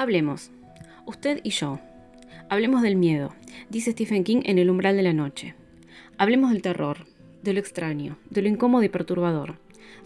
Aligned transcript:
Hablemos, 0.00 0.52
usted 1.06 1.40
y 1.42 1.50
yo. 1.50 1.80
Hablemos 2.48 2.82
del 2.82 2.94
miedo, 2.94 3.34
dice 3.68 3.90
Stephen 3.90 4.22
King 4.22 4.42
en 4.44 4.60
El 4.60 4.70
umbral 4.70 4.96
de 4.96 5.02
la 5.02 5.12
noche. 5.12 5.56
Hablemos 6.18 6.52
del 6.52 6.62
terror, 6.62 6.98
de 7.42 7.52
lo 7.52 7.58
extraño, 7.58 8.16
de 8.30 8.42
lo 8.42 8.48
incómodo 8.48 8.84
y 8.84 8.88
perturbador, 8.88 9.56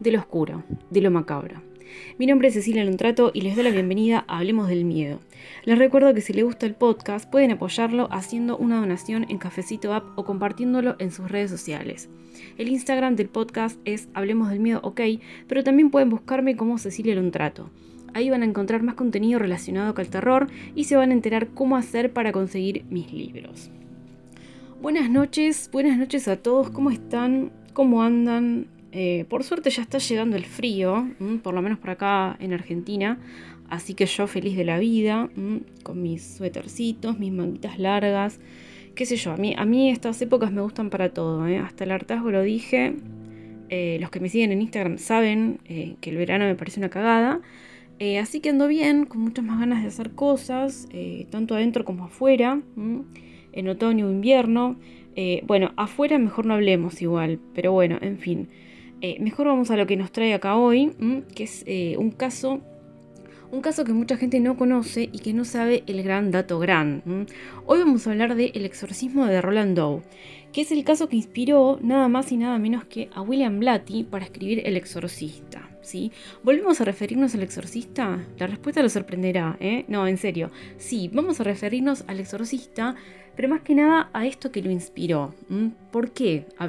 de 0.01 0.13
lo 0.13 0.19
oscuro, 0.19 0.65
de 0.89 1.03
lo 1.03 1.11
macabro. 1.11 1.61
Mi 2.19 2.25
nombre 2.25 2.49
es 2.49 2.55
Cecilia 2.55 2.87
Lontrato 2.87 3.33
y 3.35 3.43
les 3.43 3.55
doy 3.55 3.65
la 3.65 3.71
bienvenida 3.71 4.25
a 4.29 4.39
Hablemos 4.39 4.69
del 4.69 4.87
Miedo. 4.87 5.21
Les 5.67 5.79
recuerdo 5.79 6.15
que 6.15 6.23
si 6.23 6.33
les 6.33 6.47
gusta 6.47 6.65
el 6.65 6.75
podcast 6.75 7.31
pueden 7.31 7.51
apoyarlo 7.51 8.09
haciendo 8.13 8.57
una 8.57 8.81
donación 8.81 9.27
en 9.29 9.37
Cafecito 9.37 9.93
App 9.93 10.19
o 10.19 10.25
compartiéndolo 10.25 10.97
en 11.01 11.11
sus 11.11 11.31
redes 11.31 11.51
sociales. 11.51 12.09
El 12.57 12.71
Instagram 12.71 13.15
del 13.15 13.29
podcast 13.29 13.79
es 13.85 14.09
Hablemos 14.15 14.49
del 14.49 14.61
Miedo 14.61 14.81
OK, 14.85 15.03
pero 15.47 15.63
también 15.63 15.91
pueden 15.91 16.09
buscarme 16.09 16.57
como 16.57 16.79
Cecilia 16.79 17.15
Lontrato. 17.15 17.69
Ahí 18.15 18.29
van 18.29 18.43
a 18.43 18.47
encontrar 18.47 18.83
más 18.83 18.95
contenido 18.95 19.39
relacionado 19.39 19.95
con 19.95 20.05
el 20.05 20.11
terror 20.11 20.49
y 20.75 20.85
se 20.85 20.97
van 20.97 21.11
a 21.11 21.15
enterar 21.15 21.49
cómo 21.49 21.77
hacer 21.77 22.13
para 22.13 22.33
conseguir 22.33 22.85
mis 22.91 23.13
libros. 23.13 23.71
Buenas 24.83 25.09
noches, 25.09 25.71
buenas 25.73 25.97
noches 25.97 26.29
a 26.29 26.37
todos, 26.37 26.71
¿cómo 26.71 26.91
están? 26.91 27.53
¿Cómo 27.73 28.03
andan? 28.03 28.67
Eh, 28.91 29.25
por 29.31 29.45
suerte 29.45 29.71
ya 29.71 29.81
está 29.81 29.97
llegando 29.97 30.37
el 30.37 30.45
frío, 30.45 31.09
por 31.43 31.55
lo 31.55 31.63
menos 31.63 31.79
por 31.79 31.91
acá 31.91 32.37
en 32.41 32.53
Argentina, 32.53 33.19
así 33.71 33.95
que 33.95 34.05
yo 34.05 34.27
feliz 34.27 34.55
de 34.57 34.65
la 34.65 34.79
vida, 34.79 35.31
con 35.83 36.03
mis 36.03 36.23
suétercitos, 36.37 37.19
mis 37.19 37.33
manguitas 37.33 37.79
largas, 37.79 38.41
qué 38.95 39.07
sé 39.07 39.17
yo, 39.17 39.33
a 39.33 39.37
mí, 39.39 39.55
a 39.57 39.65
mí 39.65 39.89
estas 39.89 40.21
épocas 40.21 40.53
me 40.53 40.61
gustan 40.61 40.91
para 40.91 41.15
todo, 41.15 41.47
¿eh? 41.47 41.57
hasta 41.57 41.85
el 41.85 41.93
hartazgo 41.93 42.31
lo 42.31 42.43
dije, 42.43 42.97
eh, 43.71 43.97
los 44.03 44.11
que 44.11 44.21
me 44.21 44.29
siguen 44.29 44.53
en 44.53 44.61
Instagram 44.61 44.99
saben 44.99 45.61
que 45.65 46.11
el 46.11 46.17
verano 46.17 46.45
me 46.45 46.55
parece 46.55 46.79
una 46.79 46.91
cagada, 46.91 47.41
eh, 48.05 48.19
así 48.19 48.41
que 48.41 48.51
ando 48.51 48.67
bien, 48.67 49.07
con 49.07 49.21
muchas 49.21 49.45
más 49.45 49.61
ganas 49.61 49.81
de 49.83 49.87
hacer 49.87 50.11
cosas, 50.11 50.89
eh, 50.91 51.29
tanto 51.31 51.55
adentro 51.55 51.85
como 51.85 52.07
afuera, 52.07 52.61
en 53.53 53.69
otoño 53.69 54.09
o 54.09 54.11
invierno. 54.11 54.75
Eh, 55.15 55.45
bueno, 55.47 55.71
afuera 55.77 56.19
mejor 56.19 56.45
no 56.47 56.55
hablemos 56.55 57.01
igual, 57.01 57.39
pero 57.55 57.71
bueno, 57.71 57.99
en 58.01 58.19
fin. 58.19 58.49
mejor 59.21 59.47
vamos 59.47 59.71
a 59.71 59.77
lo 59.77 59.87
que 59.87 59.97
nos 59.97 60.11
trae 60.11 60.35
acá 60.35 60.57
hoy, 60.57 60.91
que 61.37 61.45
es 61.45 61.65
un 61.97 62.11
caso 62.11 62.61
un 63.53 63.61
caso 63.61 63.85
que 63.85 63.93
mucha 63.93 64.17
gente 64.17 64.41
no 64.41 64.57
conoce 64.57 65.09
y 65.13 65.21
que 65.21 65.33
no 65.33 65.45
sabe 65.45 65.85
el 65.87 66.03
gran 66.03 66.33
dato 66.33 66.59
gran. 66.59 67.05
Hoy 67.67 67.79
vamos 67.79 68.05
a 68.07 68.11
hablar 68.11 68.35
de 68.35 68.51
El 68.55 68.65
exorcismo 68.65 69.27
de 69.27 69.41
Roland 69.41 69.77
Doe, 69.77 70.03
que 70.53 70.63
es 70.63 70.73
el 70.73 70.83
caso 70.83 71.09
que 71.09 71.17
inspiró 71.17 71.79
nada 71.81 72.09
más 72.09 72.33
y 72.33 72.37
nada 72.37 72.59
menos 72.59 72.85
que 72.85 73.11
a 73.15 73.23
William 73.23 73.61
Blatty 73.61 74.03
para 74.03 74.25
escribir 74.25 74.63
El 74.65 74.77
exorcista. 74.77 75.72
¿Sí? 75.83 76.13
¿Volvemos 76.43 76.81
a 76.81 76.85
referirnos 76.85 77.35
al 77.35 77.43
exorcista? 77.43 78.25
La 78.39 78.47
respuesta 78.47 78.83
lo 78.83 78.89
sorprenderá, 78.89 79.57
¿eh? 79.61 79.85
No, 79.89 80.07
en 80.07 80.17
serio. 80.17 80.51
Sí, 80.79 81.11
vamos 81.13 81.41
a 81.41 81.45
referirnos 81.45 82.05
al 82.07 82.21
exorcista, 82.21 82.95
pero 83.37 83.49
más 83.49 83.63
que 83.63 83.75
nada 83.75 84.09
a 84.13 84.27
esto 84.27 84.53
que 84.53 84.63
lo 84.63 84.71
inspiró. 84.71 85.35
¿Por 85.91 86.13
qué 86.13 86.47
a 86.57 86.69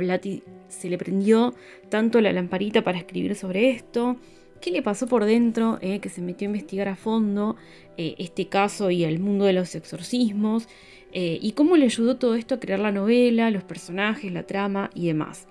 se 0.67 0.89
le 0.89 0.97
prendió 0.97 1.53
tanto 1.89 2.19
la 2.22 2.34
lamparita 2.34 2.84
para 2.84 2.97
escribir 2.97 3.36
sobre 3.36 3.69
esto? 3.69 4.17
qué 4.64 4.72
le 4.72 4.81
pasó 4.81 5.08
por 5.08 5.25
dentro, 5.25 5.78
eh, 5.81 6.00
que 6.00 6.08
se 6.08 6.22
metió 6.22 6.45
a 6.47 6.52
investigar 6.52 6.88
a 6.88 6.95
fondo 6.95 7.58
eh, 7.97 8.16
este 8.17 8.47
caso 8.47 8.91
y 8.91 9.03
el 9.03 9.19
mundo 9.19 9.44
de 9.44 9.52
los 9.52 9.75
exorcismos, 9.75 10.69
eh, 11.11 11.38
y 11.41 11.52
cómo 11.52 11.75
le 11.75 11.86
ayudó 11.86 12.16
todo 12.16 12.36
esto 12.36 12.56
a 12.56 12.59
crear 12.61 12.80
la 12.80 12.94
novela, 12.94 13.52
los 13.52 13.64
personajes, 13.64 14.31
la 14.31 14.44
trama 14.44 14.89
y 14.95 15.08
demás. 15.08 15.47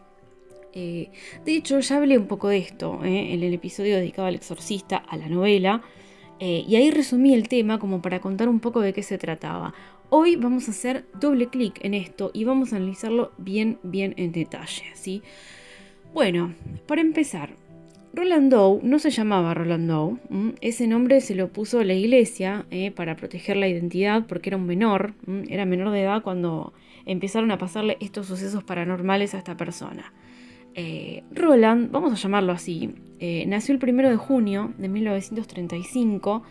De 0.72 1.10
hecho, 1.46 1.80
ya 1.80 1.96
hablé 1.96 2.18
un 2.18 2.26
poco 2.26 2.48
de 2.48 2.58
esto 2.58 3.00
en 3.04 3.42
el 3.42 3.54
episodio 3.54 3.96
dedicado 3.96 4.28
al 4.28 4.34
exorcista, 4.34 4.96
a 4.96 5.16
la 5.16 5.28
novela, 5.28 5.82
y 6.40 6.74
ahí 6.74 6.90
resumí 6.90 7.34
el 7.34 7.48
tema 7.48 7.78
como 7.78 8.02
para 8.02 8.20
contar 8.20 8.48
un 8.48 8.58
poco 8.58 8.80
de 8.80 8.92
qué 8.92 9.02
se 9.02 9.18
trataba. 9.18 9.74
Hoy 10.14 10.36
vamos 10.36 10.68
a 10.68 10.72
hacer 10.72 11.06
doble 11.18 11.46
clic 11.46 11.82
en 11.82 11.94
esto 11.94 12.32
y 12.34 12.44
vamos 12.44 12.74
a 12.74 12.76
analizarlo 12.76 13.32
bien, 13.38 13.78
bien 13.82 14.12
en 14.18 14.30
detalle. 14.32 14.84
¿sí? 14.92 15.22
Bueno, 16.12 16.54
para 16.86 17.00
empezar, 17.00 17.54
Roland 18.12 18.52
Doe 18.52 18.80
no 18.82 18.98
se 18.98 19.08
llamaba 19.08 19.54
Roland 19.54 19.88
Doe, 19.88 20.18
ese 20.60 20.86
nombre 20.86 21.22
se 21.22 21.34
lo 21.34 21.48
puso 21.48 21.82
la 21.82 21.94
iglesia 21.94 22.66
eh, 22.70 22.90
para 22.90 23.16
proteger 23.16 23.56
la 23.56 23.68
identidad 23.68 24.26
porque 24.26 24.50
era 24.50 24.58
un 24.58 24.66
menor, 24.66 25.14
era 25.48 25.64
menor 25.64 25.90
de 25.92 26.02
edad 26.02 26.22
cuando 26.22 26.74
empezaron 27.06 27.50
a 27.50 27.56
pasarle 27.56 27.96
estos 28.00 28.26
sucesos 28.26 28.62
paranormales 28.64 29.32
a 29.32 29.38
esta 29.38 29.56
persona. 29.56 30.12
Eh, 30.74 31.22
Roland, 31.32 31.90
vamos 31.90 32.12
a 32.12 32.16
llamarlo 32.16 32.52
así, 32.52 32.94
eh, 33.20 33.44
nació 33.46 33.74
el 33.74 33.80
1 33.82 34.08
de 34.08 34.16
junio 34.16 34.72
de 34.78 34.88
1935 34.88 36.42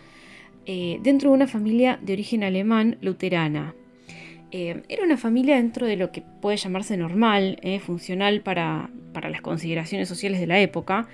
dentro 0.66 1.32
de 1.32 1.36
una 1.36 1.48
familia 1.48 2.00
de 2.02 2.14
origen 2.14 2.44
alemán 2.44 2.98
luterana. 3.02 3.76
era 4.52 5.04
una 5.04 5.18
familia 5.18 5.58
dentro 5.58 5.86
de 5.86 5.98
lo 5.98 6.12
que 6.12 6.22
puede 6.22 6.56
llamarse 6.56 6.96
normal, 6.96 7.60
funcional 7.84 8.42
para, 8.42 8.90
para 9.12 9.30
las 9.30 9.42
consideraciones 9.42 10.08
sociales 10.08 10.40
de 10.40 10.48
la 10.48 10.62
época, 10.62 11.10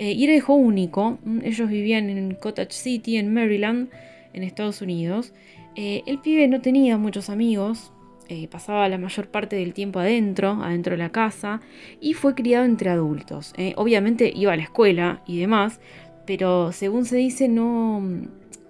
eh, 0.00 0.12
y 0.12 0.24
era 0.24 0.34
hijo 0.34 0.54
único. 0.54 1.18
Mm, 1.24 1.40
ellos 1.44 1.68
vivían 1.68 2.08
en 2.08 2.34
Cottage 2.34 2.72
City, 2.72 3.18
en 3.18 3.34
Maryland, 3.34 3.90
en 4.32 4.42
Estados 4.42 4.80
Unidos. 4.80 5.34
Eh, 5.76 6.02
el 6.06 6.18
pibe 6.18 6.48
no 6.48 6.62
tenía 6.62 6.96
muchos 6.96 7.28
amigos, 7.28 7.92
eh, 8.30 8.48
pasaba 8.48 8.88
la 8.88 8.96
mayor 8.96 9.28
parte 9.28 9.56
del 9.56 9.74
tiempo 9.74 9.98
adentro, 9.98 10.62
adentro 10.62 10.92
de 10.92 10.98
la 10.98 11.10
casa, 11.10 11.60
y 12.00 12.14
fue 12.14 12.34
criado 12.34 12.64
entre 12.64 12.88
adultos. 12.88 13.52
obviamente 13.76 14.32
iba 14.34 14.52
a 14.52 14.56
la 14.56 14.62
escuela 14.62 15.22
y 15.26 15.38
demás, 15.38 15.80
pero 16.26 16.72
según 16.72 17.04
se 17.04 17.16
dice, 17.16 17.48
no, 17.48 18.00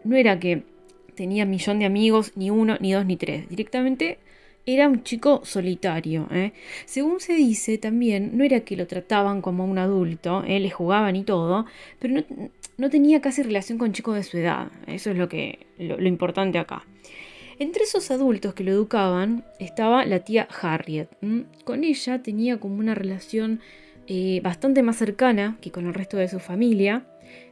no 0.03 0.16
era 0.16 0.41
que 0.41 0.65
tenía 1.15 1.44
millón 1.44 1.78
de 1.78 1.84
amigos, 1.84 2.32
ni 2.37 2.50
uno, 2.50 2.76
ni 2.81 2.93
dos, 2.93 3.04
ni 3.04 3.16
tres. 3.16 3.48
Directamente 3.48 4.19
era 4.66 4.88
un 4.88 5.03
chico 5.03 5.43
solitario. 5.44 6.28
¿eh? 6.31 6.53
Según 6.87 7.21
se 7.21 7.34
dice 7.34 7.78
también, 7.78 8.37
no 8.37 8.44
era 8.44 8.60
que 8.60 8.77
lo 8.77 8.87
trataban 8.87 9.42
como 9.42 9.65
un 9.65 9.78
adulto, 9.78 10.44
¿eh? 10.44 10.60
le 10.60 10.71
jugaban 10.71 11.16
y 11.16 11.25
todo, 11.25 11.66
pero 11.98 12.22
no, 12.78 12.91
tenía 12.91 13.21
casi 13.21 13.42
relación 13.42 13.78
con 13.78 13.92
chicos 13.92 14.15
de 14.15 14.22
su 14.22 14.38
edad. 14.38 14.69
Eso 14.87 15.10
es 15.10 15.16
lo, 15.16 15.28
que, 15.28 15.66
lo, 15.78 16.06
importante 16.06 16.59
acá. 16.59 16.84
Entre 17.60 17.82
esos 17.84 18.10
adultos 18.10 18.54
que 18.54 18.65
lo 18.65 18.72
educaban 18.72 19.44
estaba 19.59 20.06
la 20.06 20.21
tía 20.21 20.48
Harriet. 20.62 21.09
Con 21.65 21.84
ella 21.84 22.22
tenía 22.22 22.59
como 22.59 22.76
una 22.76 22.94
relación 22.94 23.60
eh, 24.06 24.41
bastante 24.43 24.82
más 24.82 24.97
cercana 24.97 25.59
que 25.60 25.71
con 25.71 25.87
el 25.87 25.93
resto 25.93 26.16
de 26.16 26.28
su 26.28 26.41
familia. 26.41 27.04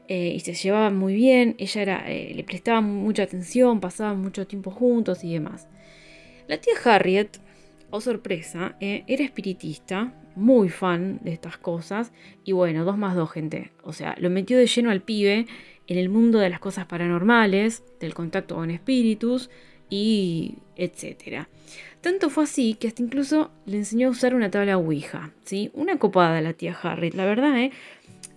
y 0.08 0.40
se 0.40 0.54
llevaban 0.54 0.96
muy 0.96 1.12
bien, 1.14 1.56
ella 1.58 1.82
era, 1.82 2.08
le 2.08 2.42
prestaba 2.42 2.80
mucha 2.80 3.24
atención, 3.24 3.80
pasaban 3.80 4.22
mucho 4.22 4.46
tiempo 4.46 4.70
juntos 4.70 5.24
y 5.24 5.34
demás. 5.34 5.68
La 6.46 6.58
tía 6.58 6.72
Harriet, 6.82 7.38
oh 7.90 8.00
sorpresa, 8.00 8.76
eh, 8.80 9.04
era 9.08 9.22
espiritista, 9.24 10.14
muy 10.34 10.70
fan 10.70 11.20
de 11.22 11.34
estas 11.34 11.58
cosas, 11.58 12.12
y 12.44 12.52
bueno, 12.52 12.86
dos 12.86 12.96
más 12.96 13.14
dos, 13.14 13.30
gente. 13.30 13.72
O 13.82 13.92
sea, 13.92 14.14
lo 14.18 14.30
metió 14.30 14.56
de 14.56 14.66
lleno 14.66 14.90
al 14.90 15.02
pibe 15.02 15.44
en 15.86 15.98
el 15.98 16.08
mundo 16.08 16.38
de 16.38 16.48
las 16.48 16.60
cosas 16.60 16.86
paranormales, 16.86 17.84
del 18.00 18.14
contacto 18.14 18.54
con 18.54 18.70
espíritus 18.70 19.50
y 19.90 20.54
etcétera. 20.76 21.48
Tanto 22.00 22.30
fue 22.30 22.44
así 22.44 22.74
que 22.74 22.88
hasta 22.88 23.02
incluso 23.02 23.50
le 23.66 23.78
enseñó 23.78 24.08
a 24.08 24.10
usar 24.10 24.34
una 24.34 24.50
tabla 24.50 24.78
Ouija, 24.78 25.32
¿sí? 25.44 25.70
Una 25.74 25.98
copada 25.98 26.40
la 26.40 26.52
tía 26.52 26.76
Harriet, 26.80 27.14
la 27.14 27.24
verdad, 27.24 27.58
¿eh? 27.58 27.72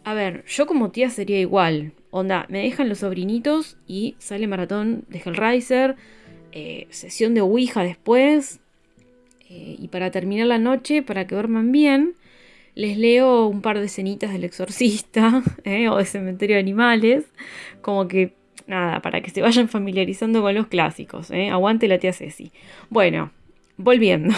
A 0.03 0.13
ver, 0.13 0.44
yo 0.45 0.66
como 0.66 0.90
tía 0.90 1.09
sería 1.09 1.40
igual. 1.40 1.94
Onda, 2.09 2.45
me 2.50 2.63
dejan 2.63 2.90
los 2.90 3.00
sobrinitos 3.00 3.78
y 3.88 4.16
sale 4.17 4.47
maratón 4.47 5.06
de 5.09 5.19
Hellraiser, 5.19 5.95
eh, 6.51 6.88
sesión 6.90 7.34
de 7.35 7.41
Ouija 7.41 7.84
después. 7.84 8.59
Eh, 9.49 9.76
y 9.79 9.87
para 9.90 10.11
terminar 10.11 10.47
la 10.47 10.58
noche, 10.58 11.03
para 11.03 11.28
que 11.28 11.35
duerman 11.35 11.72
bien, 11.72 12.16
les 12.73 12.97
leo 12.97 13.47
un 13.47 13.61
par 13.61 13.79
de 13.79 13.85
escenitas 13.85 14.31
del 14.31 14.43
exorcista 14.43 15.43
eh, 15.64 15.90
o 15.90 15.97
de 15.97 16.05
cementerio 16.05 16.55
de 16.55 16.61
animales. 16.61 17.26
Como 17.81 18.08
que, 18.08 18.34
nada, 18.67 19.02
para 19.02 19.22
que 19.22 19.31
se 19.31 19.41
vayan 19.41 19.67
familiarizando 19.69 20.41
con 20.41 20.55
los 20.55 20.67
clásicos. 20.67 21.31
Aguante 21.31 21.87
la 21.87 21.99
tía 21.99 22.13
Ceci. 22.13 22.52
Bueno, 22.90 23.31
volviendo. 23.78 24.35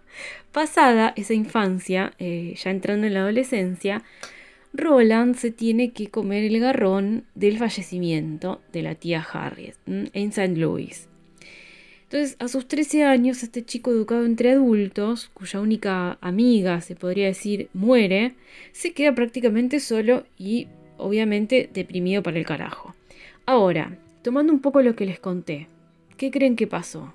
Pasada 0.52 1.12
esa 1.16 1.34
infancia, 1.34 2.12
ya 2.18 2.70
entrando 2.70 3.06
en 3.06 3.14
la 3.14 3.20
adolescencia, 3.20 4.02
Roland 4.74 5.36
se 5.36 5.50
tiene 5.50 5.92
que 5.92 6.08
comer 6.08 6.44
el 6.44 6.58
garrón 6.58 7.24
del 7.34 7.58
fallecimiento 7.58 8.60
de 8.72 8.82
la 8.82 8.94
tía 8.94 9.20
Harriet 9.20 9.76
en 9.86 10.10
St. 10.14 10.56
Louis. 10.56 11.08
Entonces, 12.12 12.36
a 12.40 12.48
sus 12.48 12.68
13 12.68 13.04
años, 13.04 13.42
este 13.42 13.64
chico 13.64 13.90
educado 13.90 14.26
entre 14.26 14.52
adultos, 14.52 15.30
cuya 15.32 15.60
única 15.60 16.18
amiga, 16.20 16.82
se 16.82 16.94
podría 16.94 17.26
decir, 17.26 17.70
muere, 17.72 18.34
se 18.72 18.92
queda 18.92 19.14
prácticamente 19.14 19.80
solo 19.80 20.24
y 20.38 20.68
obviamente 20.98 21.70
deprimido 21.72 22.22
para 22.22 22.38
el 22.38 22.44
carajo. 22.44 22.94
Ahora, 23.44 23.98
tomando 24.22 24.52
un 24.52 24.60
poco 24.60 24.82
lo 24.82 24.94
que 24.94 25.04
les 25.04 25.18
conté, 25.18 25.66
¿qué 26.16 26.30
creen 26.30 26.54
que 26.54 26.66
pasó? 26.68 27.12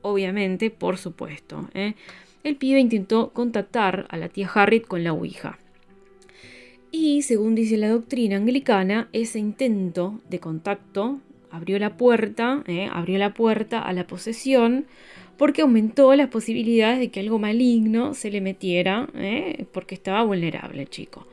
Obviamente, 0.00 0.70
por 0.70 0.96
supuesto, 0.96 1.68
¿eh? 1.74 1.94
el 2.42 2.56
pibe 2.56 2.80
intentó 2.80 3.30
contactar 3.30 4.06
a 4.10 4.16
la 4.16 4.28
tía 4.28 4.50
Harriet 4.52 4.86
con 4.86 5.04
la 5.04 5.12
Ouija. 5.12 5.58
Y 6.90 7.22
según 7.22 7.54
dice 7.54 7.76
la 7.76 7.88
doctrina 7.88 8.36
anglicana, 8.36 9.08
ese 9.12 9.38
intento 9.38 10.20
de 10.30 10.40
contacto 10.40 11.18
abrió 11.50 11.78
la 11.78 11.96
puerta, 11.96 12.62
¿eh? 12.66 12.88
abrió 12.90 13.18
la 13.18 13.34
puerta 13.34 13.80
a 13.80 13.92
la 13.92 14.06
posesión 14.06 14.86
porque 15.36 15.62
aumentó 15.62 16.14
las 16.14 16.28
posibilidades 16.28 16.98
de 16.98 17.10
que 17.10 17.20
algo 17.20 17.38
maligno 17.38 18.14
se 18.14 18.30
le 18.30 18.40
metiera, 18.40 19.08
¿eh? 19.14 19.66
porque 19.72 19.94
estaba 19.94 20.22
vulnerable 20.22 20.86
chico. 20.86 21.26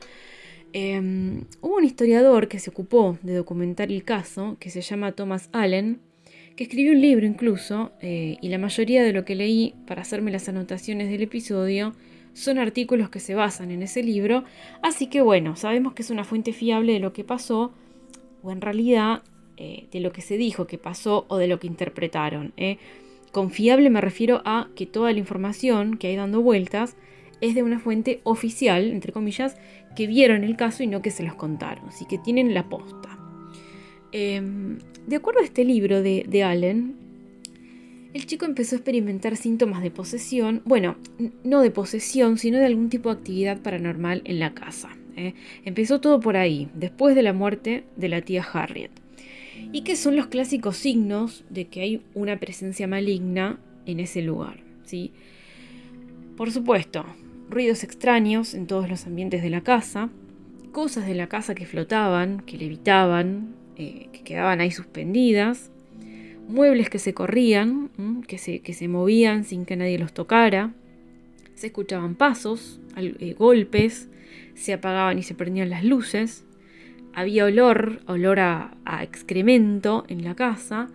Em, 0.72 1.44
hubo 1.60 1.76
un 1.76 1.84
historiador 1.84 2.48
que 2.48 2.58
se 2.58 2.70
ocupó 2.70 3.18
de 3.22 3.34
documentar 3.34 3.92
el 3.92 4.04
caso, 4.04 4.56
que 4.58 4.70
se 4.70 4.80
llama 4.80 5.12
Thomas 5.12 5.50
Allen, 5.52 6.00
que 6.56 6.64
escribió 6.64 6.92
un 6.92 7.00
libro 7.00 7.26
incluso, 7.26 7.92
eh, 8.00 8.38
y 8.40 8.48
la 8.48 8.58
mayoría 8.58 9.02
de 9.02 9.12
lo 9.12 9.24
que 9.24 9.34
leí 9.34 9.74
para 9.86 10.02
hacerme 10.02 10.30
las 10.30 10.48
anotaciones 10.48 11.10
del 11.10 11.22
episodio 11.22 11.94
son 12.34 12.58
artículos 12.58 13.10
que 13.10 13.20
se 13.20 13.34
basan 13.34 13.70
en 13.70 13.82
ese 13.82 14.02
libro, 14.02 14.44
así 14.80 15.08
que 15.08 15.20
bueno, 15.20 15.56
sabemos 15.56 15.92
que 15.92 16.02
es 16.02 16.10
una 16.10 16.24
fuente 16.24 16.54
fiable 16.54 16.94
de 16.94 17.00
lo 17.00 17.12
que 17.12 17.24
pasó, 17.24 17.74
o 18.42 18.50
en 18.50 18.62
realidad 18.62 19.22
eh, 19.58 19.86
de 19.92 20.00
lo 20.00 20.12
que 20.12 20.22
se 20.22 20.38
dijo 20.38 20.66
que 20.66 20.78
pasó 20.78 21.26
o 21.28 21.36
de 21.36 21.48
lo 21.48 21.58
que 21.58 21.66
interpretaron. 21.66 22.54
¿eh? 22.56 22.78
Confiable 23.30 23.90
me 23.90 24.00
refiero 24.00 24.40
a 24.46 24.70
que 24.74 24.86
toda 24.86 25.12
la 25.12 25.18
información 25.18 25.98
que 25.98 26.08
hay 26.08 26.16
dando 26.16 26.40
vueltas 26.40 26.96
es 27.42 27.54
de 27.54 27.62
una 27.62 27.80
fuente 27.80 28.20
oficial, 28.22 28.90
entre 28.92 29.12
comillas, 29.12 29.56
que 29.94 30.06
vieron 30.06 30.44
el 30.44 30.56
caso 30.56 30.82
y 30.82 30.86
no 30.86 31.02
que 31.02 31.10
se 31.10 31.22
los 31.22 31.34
contaron, 31.34 31.88
así 31.88 32.04
que 32.04 32.18
tienen 32.18 32.54
la 32.54 32.68
posta. 32.68 33.18
Em, 34.12 34.78
de 35.06 35.16
acuerdo 35.16 35.40
a 35.40 35.44
este 35.44 35.64
libro 35.64 36.02
de, 36.02 36.24
de 36.28 36.42
Allen, 36.42 36.96
el 38.14 38.26
chico 38.26 38.44
empezó 38.44 38.74
a 38.74 38.78
experimentar 38.78 39.36
síntomas 39.36 39.82
de 39.82 39.90
posesión, 39.90 40.60
bueno, 40.66 40.96
no 41.44 41.62
de 41.62 41.70
posesión, 41.70 42.36
sino 42.36 42.58
de 42.58 42.66
algún 42.66 42.90
tipo 42.90 43.08
de 43.08 43.18
actividad 43.18 43.60
paranormal 43.60 44.20
en 44.26 44.38
la 44.38 44.52
casa. 44.52 44.90
¿eh? 45.16 45.34
Empezó 45.64 46.00
todo 46.00 46.20
por 46.20 46.36
ahí, 46.36 46.68
después 46.74 47.14
de 47.14 47.22
la 47.22 47.32
muerte 47.32 47.84
de 47.96 48.08
la 48.10 48.20
tía 48.20 48.42
Harriet. 48.42 48.90
Y 49.72 49.82
que 49.82 49.96
son 49.96 50.16
los 50.16 50.26
clásicos 50.26 50.76
signos 50.76 51.44
de 51.48 51.68
que 51.68 51.80
hay 51.80 52.02
una 52.14 52.38
presencia 52.38 52.86
maligna 52.86 53.58
en 53.86 54.00
ese 54.00 54.20
lugar. 54.20 54.58
¿sí? 54.84 55.12
Por 56.36 56.50
supuesto, 56.50 57.06
ruidos 57.52 57.84
extraños 57.84 58.54
en 58.54 58.66
todos 58.66 58.88
los 58.88 59.06
ambientes 59.06 59.42
de 59.42 59.50
la 59.50 59.60
casa, 59.60 60.08
cosas 60.72 61.06
de 61.06 61.14
la 61.14 61.28
casa 61.28 61.54
que 61.54 61.66
flotaban, 61.66 62.40
que 62.40 62.56
levitaban, 62.56 63.54
eh, 63.76 64.08
que 64.12 64.22
quedaban 64.22 64.60
ahí 64.60 64.70
suspendidas, 64.70 65.70
muebles 66.48 66.88
que 66.88 66.98
se 66.98 67.12
corrían, 67.12 67.90
que 68.26 68.38
se, 68.38 68.60
que 68.60 68.72
se, 68.72 68.88
movían 68.88 69.44
sin 69.44 69.66
que 69.66 69.76
nadie 69.76 69.98
los 69.98 70.14
tocara, 70.14 70.72
se 71.54 71.66
escuchaban 71.66 72.14
pasos, 72.14 72.80
eh, 72.96 73.34
golpes, 73.38 74.08
se 74.54 74.72
apagaban 74.72 75.18
y 75.18 75.22
se 75.22 75.34
prendían 75.34 75.68
las 75.68 75.84
luces, 75.84 76.46
había 77.12 77.44
olor, 77.44 78.00
olor 78.06 78.40
a, 78.40 78.78
excremento 79.02 80.04
en 80.08 80.24
la 80.24 80.34
casa, 80.34 80.88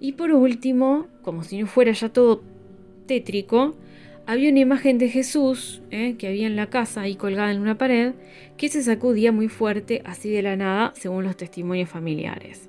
y 0.00 0.12
por 0.12 0.32
último, 0.32 1.06
como 1.22 1.44
si 1.44 1.60
no 1.60 1.68
fuera 1.68 1.92
ya 1.92 2.08
todo 2.08 2.42
tétrico, 3.06 3.76
había 4.26 4.50
una 4.50 4.60
imagen 4.60 4.98
de 4.98 5.08
Jesús 5.08 5.82
eh, 5.90 6.16
que 6.16 6.28
había 6.28 6.46
en 6.46 6.56
la 6.56 6.68
casa 6.68 7.02
ahí 7.02 7.16
colgada 7.16 7.50
en 7.50 7.60
una 7.60 7.78
pared 7.78 8.14
que 8.56 8.68
se 8.68 8.82
sacudía 8.82 9.32
muy 9.32 9.48
fuerte 9.48 10.02
así 10.04 10.30
de 10.30 10.42
la 10.42 10.56
nada 10.56 10.92
según 10.96 11.24
los 11.24 11.36
testimonios 11.36 11.88
familiares. 11.88 12.68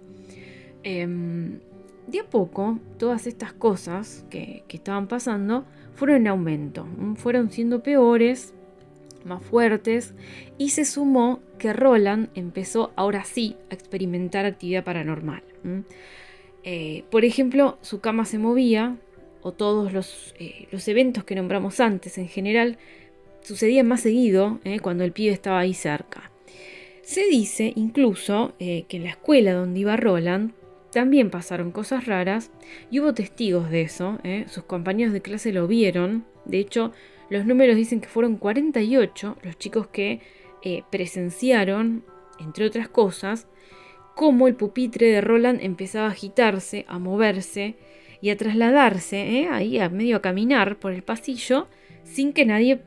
Em, 0.83 1.59
de 2.07 2.19
a 2.19 2.25
poco, 2.25 2.79
todas 2.97 3.27
estas 3.27 3.53
cosas 3.53 4.25
que, 4.29 4.63
estaban 4.69 5.07
pasando 5.07 5.65
fueron 5.93 6.17
en 6.17 6.27
aumento, 6.27 6.87
fueron 7.15 7.51
siendo 7.51 7.83
peores, 7.83 8.53
más 9.23 9.41
fuertes, 9.43 10.13
y 10.57 10.69
se 10.69 10.83
sumó 10.83 11.39
que 11.59 11.71
Roland 11.71 12.29
empezó 12.33 12.91
ahora 12.95 13.23
sí 13.23 13.55
a 13.69 13.75
experimentar 13.75 14.45
actividad 14.45 14.83
paranormal. 14.83 15.43
Eh, 16.63 17.03
por 17.09 17.23
ejemplo, 17.23 17.77
su 17.81 18.01
cama 18.01 18.25
se 18.25 18.37
movía, 18.37 18.97
o 19.43 19.51
todos 19.51 19.93
los, 19.93 20.33
eh, 20.39 20.67
los, 20.71 20.87
eventos 20.87 21.23
que 21.23 21.35
nombramos 21.35 21.79
antes 21.79 22.17
en 22.17 22.27
general, 22.27 22.77
sucedían 23.41 23.87
más 23.87 24.01
seguido 24.01 24.59
eh, 24.63 24.79
cuando 24.79 25.03
el 25.03 25.11
pibe 25.11 25.33
estaba 25.33 25.59
ahí 25.59 25.73
cerca. 25.73 26.31
Se 27.03 27.27
dice 27.27 27.73
incluso 27.75 28.53
que 28.57 28.85
en 28.89 29.03
la 29.03 29.09
escuela 29.09 29.51
donde 29.51 29.81
iba 29.81 29.97
Roland 29.97 30.53
también 30.93 31.31
pasaron 31.31 31.71
cosas 31.71 32.05
raras 32.05 32.51
y 32.91 32.99
hubo 32.99 33.13
testigos 33.13 33.69
de 33.71 33.81
eso. 33.81 34.19
¿eh? 34.23 34.45
Sus 34.47 34.63
compañeros 34.63 35.11
de 35.11 35.21
clase 35.21 35.51
lo 35.51 35.67
vieron. 35.67 36.23
De 36.45 36.59
hecho, 36.59 36.91
los 37.29 37.45
números 37.45 37.75
dicen 37.75 37.99
que 37.99 38.07
fueron 38.07 38.37
48 38.37 39.37
los 39.41 39.57
chicos 39.57 39.87
que 39.87 40.21
eh, 40.61 40.83
presenciaron, 40.91 42.05
entre 42.39 42.65
otras 42.65 42.87
cosas, 42.87 43.47
cómo 44.15 44.47
el 44.47 44.55
pupitre 44.55 45.07
de 45.07 45.21
Roland 45.21 45.61
empezaba 45.61 46.07
a 46.07 46.11
agitarse, 46.11 46.85
a 46.87 46.99
moverse 46.99 47.75
y 48.23 48.29
a 48.29 48.37
trasladarse, 48.37 49.41
¿eh? 49.41 49.49
ahí 49.51 49.79
a 49.79 49.89
medio 49.89 50.21
caminar 50.21 50.79
por 50.79 50.93
el 50.93 51.03
pasillo, 51.03 51.67
sin 52.05 52.31
que 52.31 52.45
nadie 52.45 52.81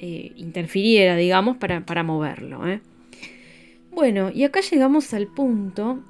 interfiriera, 0.00 1.14
digamos, 1.14 1.58
para, 1.58 1.84
para 1.84 2.02
moverlo. 2.02 2.62
Bueno, 3.92 4.30
y 4.32 4.44
acá 4.44 4.60
llegamos 4.60 5.12
al 5.12 5.26
punto 5.26 6.02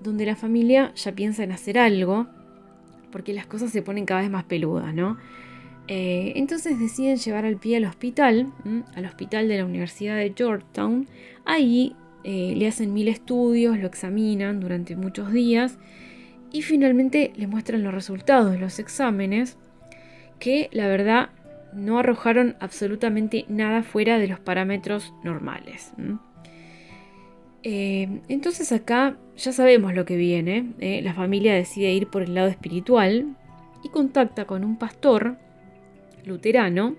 donde 0.00 0.24
la 0.24 0.34
familia 0.34 0.94
ya 0.94 1.12
piensa 1.12 1.44
en 1.44 1.52
hacer 1.52 1.78
algo, 1.78 2.26
porque 3.10 3.34
las 3.34 3.44
cosas 3.44 3.70
se 3.70 3.82
ponen 3.82 4.06
cada 4.06 4.22
vez 4.22 4.30
más 4.30 4.44
peludas, 4.44 4.94
¿no? 4.94 5.18
Eh, 5.88 6.32
entonces 6.36 6.80
deciden 6.80 7.18
llevar 7.18 7.44
al 7.44 7.58
pie 7.58 7.76
al 7.76 7.84
hospital, 7.84 8.50
al 8.94 9.04
hospital 9.04 9.46
de 9.46 9.58
la 9.58 9.66
Universidad 9.66 10.16
de 10.16 10.32
Georgetown. 10.34 11.06
Ahí 11.44 11.94
eh, 12.24 12.54
le 12.56 12.66
hacen 12.66 12.94
mil 12.94 13.08
estudios, 13.08 13.78
lo 13.78 13.88
examinan 13.88 14.58
durante 14.58 14.96
muchos 14.96 15.30
días 15.32 15.76
y 16.52 16.62
finalmente 16.62 17.32
le 17.34 17.46
muestran 17.46 17.82
los 17.82 17.94
resultados 17.94 18.52
de 18.52 18.58
los 18.58 18.78
exámenes 18.78 19.56
que 20.38 20.68
la 20.72 20.86
verdad 20.86 21.30
no 21.72 21.98
arrojaron 21.98 22.56
absolutamente 22.60 23.46
nada 23.48 23.82
fuera 23.82 24.18
de 24.18 24.28
los 24.28 24.38
parámetros 24.38 25.14
normales. 25.24 25.92
Eh, 27.62 28.20
entonces 28.28 28.72
acá 28.72 29.16
ya 29.36 29.52
sabemos 29.52 29.94
lo 29.94 30.04
que 30.04 30.16
viene. 30.16 30.72
¿eh? 30.80 31.00
La 31.02 31.14
familia 31.14 31.54
decide 31.54 31.92
ir 31.92 32.08
por 32.08 32.22
el 32.22 32.34
lado 32.34 32.48
espiritual 32.48 33.36
y 33.82 33.88
contacta 33.88 34.44
con 34.44 34.64
un 34.64 34.78
pastor 34.78 35.38
luterano 36.24 36.96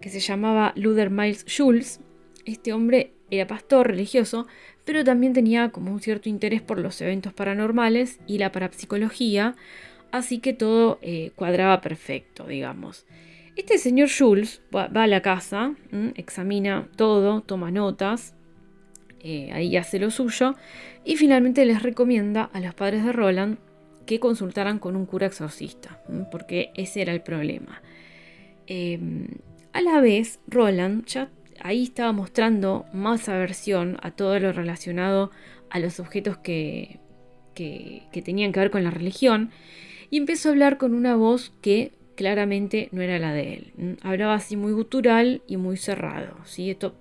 que 0.00 0.08
se 0.08 0.20
llamaba 0.20 0.72
Luther 0.76 1.10
Miles 1.10 1.44
Schulz. 1.46 2.00
Este 2.44 2.72
hombre 2.72 3.12
era 3.30 3.46
pastor 3.46 3.88
religioso, 3.88 4.46
pero 4.84 5.04
también 5.04 5.32
tenía 5.32 5.70
como 5.70 5.92
un 5.92 6.00
cierto 6.00 6.28
interés 6.28 6.62
por 6.62 6.78
los 6.78 7.00
eventos 7.00 7.32
paranormales 7.32 8.18
y 8.26 8.38
la 8.38 8.52
parapsicología, 8.52 9.54
así 10.10 10.38
que 10.38 10.52
todo 10.52 10.98
eh, 11.02 11.32
cuadraba 11.34 11.80
perfecto, 11.80 12.46
digamos. 12.46 13.06
Este 13.54 13.78
señor 13.78 14.08
Schulz 14.08 14.62
va, 14.74 14.84
a 14.84 15.06
la 15.06 15.20
casa, 15.20 15.74
examina 16.14 16.88
todo, 16.96 17.42
toma 17.42 17.70
notas, 17.70 18.34
eh, 19.20 19.50
ahí 19.52 19.76
hace 19.76 19.98
lo 19.98 20.10
suyo, 20.10 20.54
y 21.04 21.16
finalmente 21.16 21.64
les 21.66 21.82
recomienda 21.82 22.44
a 22.52 22.60
los 22.60 22.74
padres 22.74 23.04
de 23.04 23.12
Roland 23.12 23.58
que 24.06 24.20
consultaran 24.20 24.78
con 24.78 24.96
un 24.96 25.06
cura 25.06 25.26
exorcista, 25.26 26.02
porque 26.30 26.70
ese 26.74 27.02
era 27.02 27.12
el 27.12 27.20
problema. 27.20 27.82
Em, 28.66 29.28
a 29.72 29.80
la 29.80 30.00
vez, 30.00 30.40
Roland 30.48 31.04
ya 31.06 31.30
ahí 31.62 31.84
estaba 31.84 32.12
mostrando 32.12 32.86
más 32.92 33.28
aversión 33.28 33.98
a 34.02 34.10
todo 34.10 34.38
lo 34.38 34.52
relacionado 34.52 35.30
a 35.70 35.78
los 35.78 36.00
objetos 36.00 36.36
que, 36.36 36.98
que, 37.54 38.22
tenían 38.24 38.52
que 38.52 38.60
ver 38.60 38.70
con 38.70 38.84
la 38.84 38.90
religión, 38.90 39.50
y 40.10 40.18
empezó 40.18 40.48
a 40.48 40.52
hablar 40.52 40.76
con 40.76 40.94
una 40.94 41.16
voz 41.16 41.52
que 41.62 41.92
claramente 42.16 42.88
no 42.92 43.00
era 43.00 43.18
la 43.18 43.32
de 43.32 43.54
él. 43.54 43.96
Hablaba 44.02 44.34
así 44.34 44.56
muy 44.56 44.72
gutural 44.72 45.42
y 45.46 45.56
muy 45.56 45.78
cerrado. 45.78 46.36
¿sí? 46.44 46.70
Esto 46.70 46.94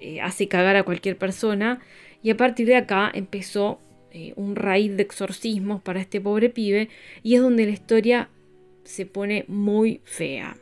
eh, 0.00 0.20
hace 0.20 0.46
cagar 0.46 0.76
a 0.76 0.82
cualquier 0.82 1.16
persona. 1.16 1.80
Y 2.22 2.28
a 2.28 2.36
partir 2.36 2.66
de 2.66 2.76
acá 2.76 3.10
empezó 3.14 3.80
eh, 4.12 4.34
un 4.36 4.54
raíz 4.54 4.94
de 4.94 5.02
exorcismos 5.02 5.80
para 5.80 6.02
este 6.02 6.20
pobre 6.20 6.50
pibe. 6.50 6.90
Y 7.22 7.36
es 7.36 7.40
donde 7.40 7.64
la 7.64 7.72
historia 7.72 8.28
se 8.84 9.06
pone 9.06 9.46
muy 9.48 10.02
fea. 10.04 10.58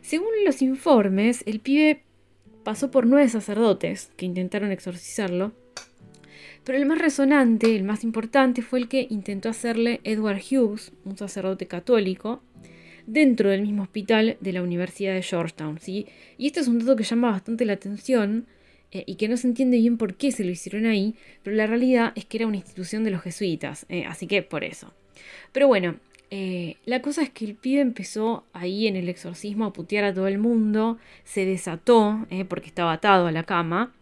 Según 0.00 0.30
los 0.44 0.62
informes, 0.62 1.44
el 1.46 1.60
pibe 1.60 2.02
pasó 2.66 2.90
por 2.90 3.06
nueve 3.06 3.28
sacerdotes 3.28 4.10
que 4.16 4.26
intentaron 4.26 4.72
exorcizarlo. 4.72 5.52
Pero 6.64 6.76
el 6.76 6.84
más 6.84 6.98
resonante, 6.98 7.76
el 7.76 7.84
más 7.84 8.02
importante, 8.02 8.60
fue 8.60 8.80
el 8.80 8.88
que 8.88 9.06
intentó 9.08 9.48
hacerle 9.48 10.00
Edward 10.02 10.40
Hughes, 10.40 10.90
un 11.04 11.16
sacerdote 11.16 11.68
católico, 11.68 12.42
dentro 13.06 13.50
del 13.50 13.62
mismo 13.62 13.84
hospital 13.84 14.36
de 14.40 14.52
la 14.52 14.62
Universidad 14.62 15.14
de 15.14 15.22
Georgetown. 15.22 15.78
¿sí? 15.78 16.06
Y 16.38 16.48
este 16.48 16.58
es 16.58 16.66
un 16.66 16.80
dato 16.80 16.96
que 16.96 17.04
llama 17.04 17.30
bastante 17.30 17.64
la 17.66 17.74
atención 17.74 18.48
eh, 18.90 19.04
y 19.06 19.14
que 19.14 19.28
no 19.28 19.36
se 19.36 19.46
entiende 19.46 19.76
bien 19.76 19.96
por 19.96 20.16
qué 20.16 20.32
se 20.32 20.42
lo 20.42 20.50
hicieron 20.50 20.86
ahí, 20.86 21.14
pero 21.44 21.54
la 21.54 21.68
realidad 21.68 22.14
es 22.16 22.24
que 22.24 22.38
era 22.38 22.48
una 22.48 22.56
institución 22.56 23.04
de 23.04 23.12
los 23.12 23.22
jesuitas, 23.22 23.86
eh, 23.88 24.06
así 24.06 24.26
que 24.26 24.42
por 24.42 24.64
eso. 24.64 24.92
Pero 25.52 25.68
bueno, 25.68 26.00
eh, 26.30 26.76
la 26.84 27.02
cosa 27.02 27.22
es 27.22 27.30
que 27.30 27.44
el 27.44 27.54
pibe 27.54 27.80
empezó 27.80 28.44
ahí 28.52 28.86
en 28.86 28.96
el 28.96 29.08
exorcismo 29.08 29.64
a 29.64 29.72
putear 29.72 30.04
a 30.04 30.14
todo 30.14 30.26
el 30.26 30.38
mundo, 30.38 30.98
se 31.24 31.44
desató 31.44 32.26
porque 32.48 32.68
estaba 32.68 32.92
atado 32.92 33.26
a 33.26 33.32
la 33.32 33.44
cama, 33.44 33.94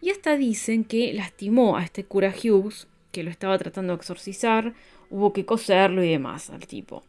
y 0.00 0.10
hasta 0.10 0.36
dicen 0.36 0.84
que 0.84 1.12
lastimó 1.12 1.76
a 1.76 1.84
este 1.84 2.04
cura 2.04 2.32
Hughes, 2.32 2.86
que 3.12 3.22
lo 3.22 3.30
estaba 3.30 3.58
tratando 3.58 3.92
de 3.92 3.96
exorcizar, 3.96 4.74
hubo 5.10 5.32
que 5.32 5.46
coserlo 5.46 6.04
y 6.04 6.10
demás 6.10 6.50
al 6.50 6.66
tipo. 6.66 7.02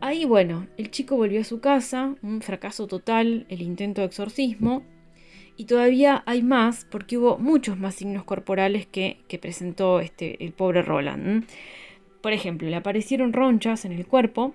Ahí, 0.00 0.24
bueno, 0.24 0.66
el 0.76 0.90
chico 0.90 1.16
volvió 1.16 1.40
a 1.40 1.44
su 1.44 1.60
casa, 1.60 2.14
un 2.22 2.42
fracaso 2.42 2.86
total 2.86 3.46
el 3.48 3.62
intento 3.62 4.00
de 4.00 4.08
exorcismo, 4.08 4.82
y 5.56 5.66
todavía 5.66 6.22
hay 6.26 6.42
más 6.42 6.84
porque 6.90 7.16
hubo 7.16 7.38
muchos 7.38 7.78
más 7.78 7.94
signos 7.94 8.24
corporales 8.24 8.86
que, 8.86 9.18
presentó 9.40 10.00
este, 10.00 10.44
el 10.44 10.52
pobre 10.52 10.82
Roland. 10.82 11.44
Por 12.24 12.32
ejemplo, 12.32 12.70
le 12.70 12.76
aparecieron 12.76 13.34
ronchas 13.34 13.84
en 13.84 13.92
el 13.92 14.06
cuerpo, 14.06 14.54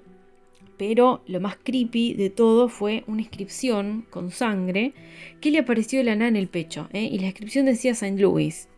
pero 0.75 1.21
lo 1.27 1.39
más 1.39 1.55
creepy 1.55 2.15
de 2.15 2.31
todo 2.31 2.67
fue 2.67 3.03
una 3.05 3.21
inscripción 3.21 4.07
con 4.09 4.31
sangre 4.31 4.93
que 5.39 5.51
le 5.51 5.59
apareció 5.59 5.99
de 5.99 6.05
la 6.05 6.13
en 6.13 6.35
el 6.35 6.47
pecho, 6.47 6.89
¿eh? 6.93 7.03
y 7.03 7.19
la 7.19 7.27
inscripción 7.27 7.67
decía 7.67 7.91
St. 7.91 8.19
Louis. 8.19 8.69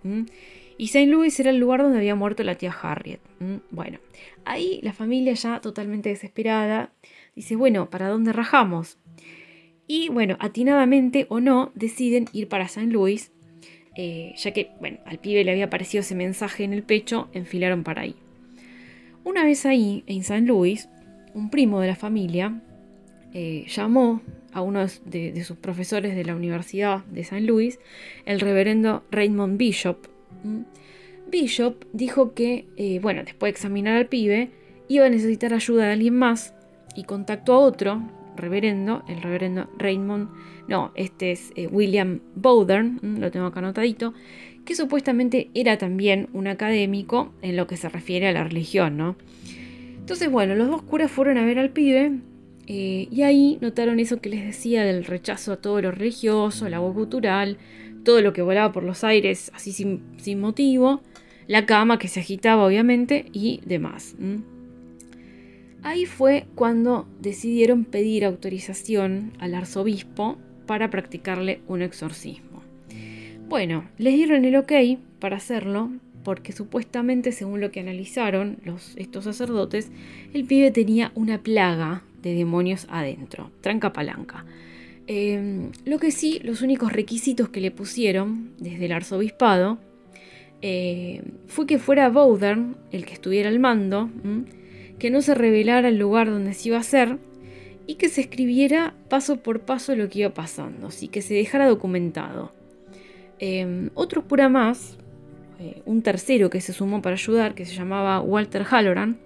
Y 0.78 0.86
St. 0.88 1.06
Louis 1.06 1.40
era 1.40 1.52
el 1.52 1.58
lugar 1.58 1.84
donde 1.84 2.00
había 2.00 2.16
muerto 2.16 2.44
la 2.44 2.56
tía 2.56 2.74
Harriet. 2.82 3.22
Bueno, 3.70 4.00
ahí 4.44 4.82
la 4.84 4.92
familia 4.92 5.36
ya 5.36 5.62
totalmente 5.62 6.10
desesperada 6.10 6.92
dice, 7.34 7.56
bueno, 7.56 7.90
¿para 7.90 8.10
dónde 8.10 8.34
rajamos? 8.34 8.98
Y 9.88 10.10
bueno, 10.10 10.36
atinadamente 10.42 11.28
o 11.30 11.40
no, 11.40 11.72
deciden 11.76 12.26
ir 12.34 12.50
para 12.50 12.66
St. 12.66 12.92
Louis, 12.92 13.32
eh, 13.96 14.34
ya 14.36 14.52
que, 14.52 14.72
bueno, 14.82 14.98
al 15.06 15.18
pibe 15.18 15.46
le 15.46 15.52
había 15.52 15.68
aparecido 15.68 16.02
ese 16.02 16.14
mensaje 16.14 16.66
en 16.66 16.74
el 16.74 16.84
pecho, 16.84 17.30
enfilaron 17.32 17.86
para 17.86 18.02
ahí. 18.02 18.18
Una 19.24 19.44
vez 19.44 19.66
ahí, 19.66 20.04
en 20.08 20.20
St. 20.20 20.42
Louis, 20.42 20.90
un 21.34 21.50
primo 21.50 21.80
de 21.80 21.88
la 21.88 21.96
familia 21.96 22.62
eh, 23.34 23.66
llamó 23.68 24.22
a 24.54 24.62
uno 24.62 24.86
de, 25.06 25.44
sus 25.44 25.58
profesores 25.58 26.16
de 26.16 26.26
la 26.26 26.36
Universidad 26.36 27.06
de 27.06 27.22
St. 27.22 27.42
Louis, 27.42 27.80
el 28.26 28.40
reverendo 28.40 29.04
Raymond 29.12 29.58
Bishop, 29.58 30.08
Bishop 31.32 31.86
dijo 31.94 32.34
que, 32.34 32.68
eh, 32.76 33.00
bueno, 33.00 33.24
después 33.24 33.52
de 33.52 33.52
examinar 33.52 33.96
al 33.96 34.08
pibe, 34.08 34.52
iba 34.88 35.06
a 35.06 35.10
necesitar 35.10 35.54
ayuda 35.54 35.86
de 35.86 35.94
alguien 35.94 36.16
más 36.16 36.54
y 36.96 37.04
contactó 37.04 37.54
a 37.54 37.60
otro 37.60 38.02
reverendo, 38.36 39.04
el 39.08 39.22
reverendo 39.22 39.70
Raymond, 39.78 40.30
no, 40.68 40.92
este 40.96 41.32
es 41.32 41.52
eh, 41.56 41.68
William 41.68 42.20
Bowdern, 42.36 43.00
lo 43.20 43.32
tengo 43.32 43.46
acá 43.46 43.60
anotadito, 43.60 44.14
que 44.72 44.76
supuestamente 44.76 45.50
era 45.54 45.78
también 45.78 46.30
un 46.32 46.48
académico 46.48 47.34
en 47.42 47.58
lo 47.58 47.68
que 47.68 47.76
se 47.76 47.90
refiere 47.90 48.30
a 48.30 48.32
la 48.32 48.46
religión, 48.46 48.96
¿no? 48.96 49.18
Entonces, 49.98 50.32
bueno, 50.32 50.56
los 50.56 50.70
dos 50.70 50.82
curas 50.82 51.12
fueron 51.12 51.38
a 51.38 51.44
ver 51.46 51.60
al 51.60 51.72
pibe 51.72 52.20
eh, 52.68 53.10
y 53.12 53.24
ahí 53.24 53.58
notaron 53.60 54.00
eso 54.00 54.22
que 54.22 54.30
les 54.30 54.46
decía 54.46 54.86
del 54.86 55.04
rechazo 55.04 55.52
a 55.52 55.58
todo 55.58 55.82
lo 55.82 55.92
religioso, 55.92 56.68
el 56.68 56.74
agua 56.74 56.94
cultural, 56.94 57.58
todo 58.06 58.22
lo 58.22 58.32
que 58.32 58.42
volaba 58.42 58.72
por 58.72 58.84
los 58.84 59.04
aires 59.04 59.52
así 59.54 59.74
sin, 59.74 60.40
motivo, 60.40 61.02
la 61.48 61.66
cama 61.66 62.00
que 62.00 62.08
se 62.08 62.22
agitaba 62.22 62.66
obviamente 62.66 63.26
y 63.34 63.60
demás. 63.66 64.16
Ahí 65.84 66.06
fue 66.06 66.46
cuando 66.56 67.10
decidieron 67.20 67.84
pedir 67.84 68.24
autorización 68.24 69.34
al 69.38 69.54
arzobispo 69.54 70.38
para 70.66 70.90
practicarle 70.90 71.60
un 71.68 71.82
exorcismo. 71.82 72.51
Bueno, 73.52 73.84
les 73.98 74.14
dieron 74.14 74.46
el 74.46 74.56
ok 74.56 74.72
para 75.20 75.36
hacerlo 75.36 75.92
porque 76.24 76.54
supuestamente 76.54 77.34
según 77.34 77.60
lo 77.60 77.70
que 77.70 77.82
analizaron 77.82 78.60
estos 78.96 79.26
sacerdotes, 79.26 79.92
el 80.34 80.46
pibe 80.46 80.72
tenía 80.72 81.12
una 81.16 81.38
plaga 81.38 82.02
de 82.24 82.34
demonios 82.34 82.88
adentro, 82.90 83.52
tranca 83.60 83.92
palanca. 83.92 84.46
Em, 85.06 85.72
lo 85.84 86.00
que 86.00 86.12
sí, 86.12 86.40
los 86.46 86.62
únicos 86.62 86.94
requisitos 86.94 87.50
que 87.50 87.60
le 87.60 87.72
pusieron 87.72 88.54
desde 88.58 88.86
el 88.86 88.94
arzobispado 88.94 89.80
eh, 90.62 91.22
fue 91.48 91.68
que 91.68 91.78
fuera 91.78 92.08
Bowdern 92.08 92.78
el 92.94 93.06
que 93.06 93.16
estuviera 93.16 93.50
al 93.50 93.60
mando, 93.60 94.10
que 94.98 95.10
no 95.10 95.22
se 95.22 95.36
revelara 95.36 95.90
el 95.90 95.98
lugar 95.98 96.30
donde 96.30 96.54
se 96.54 96.70
iba 96.70 96.78
a 96.78 96.82
hacer 96.88 97.18
y 97.86 97.96
que 97.96 98.08
se 98.08 98.22
escribiera 98.22 98.94
paso 99.10 99.44
por 99.44 99.60
paso 99.60 99.94
lo 99.98 100.08
que 100.08 100.20
iba 100.20 100.34
pasando, 100.34 100.88
así 100.88 101.10
que 101.10 101.22
se 101.22 101.34
dejara 101.34 101.68
documentado. 101.68 102.61
Em, 103.42 103.90
otro 103.96 104.24
cura 104.28 104.50
más, 104.50 104.98
eh, 105.60 105.82
un 105.86 106.04
tercero 106.04 106.52
que 106.52 106.62
se 106.62 106.74
sumó 106.74 107.02
para 107.02 107.16
ayudar, 107.16 107.56
que 107.56 107.66
se 107.66 107.74
llamaba 107.74 108.22
Walter 108.22 108.64
Halloran, 108.64 109.18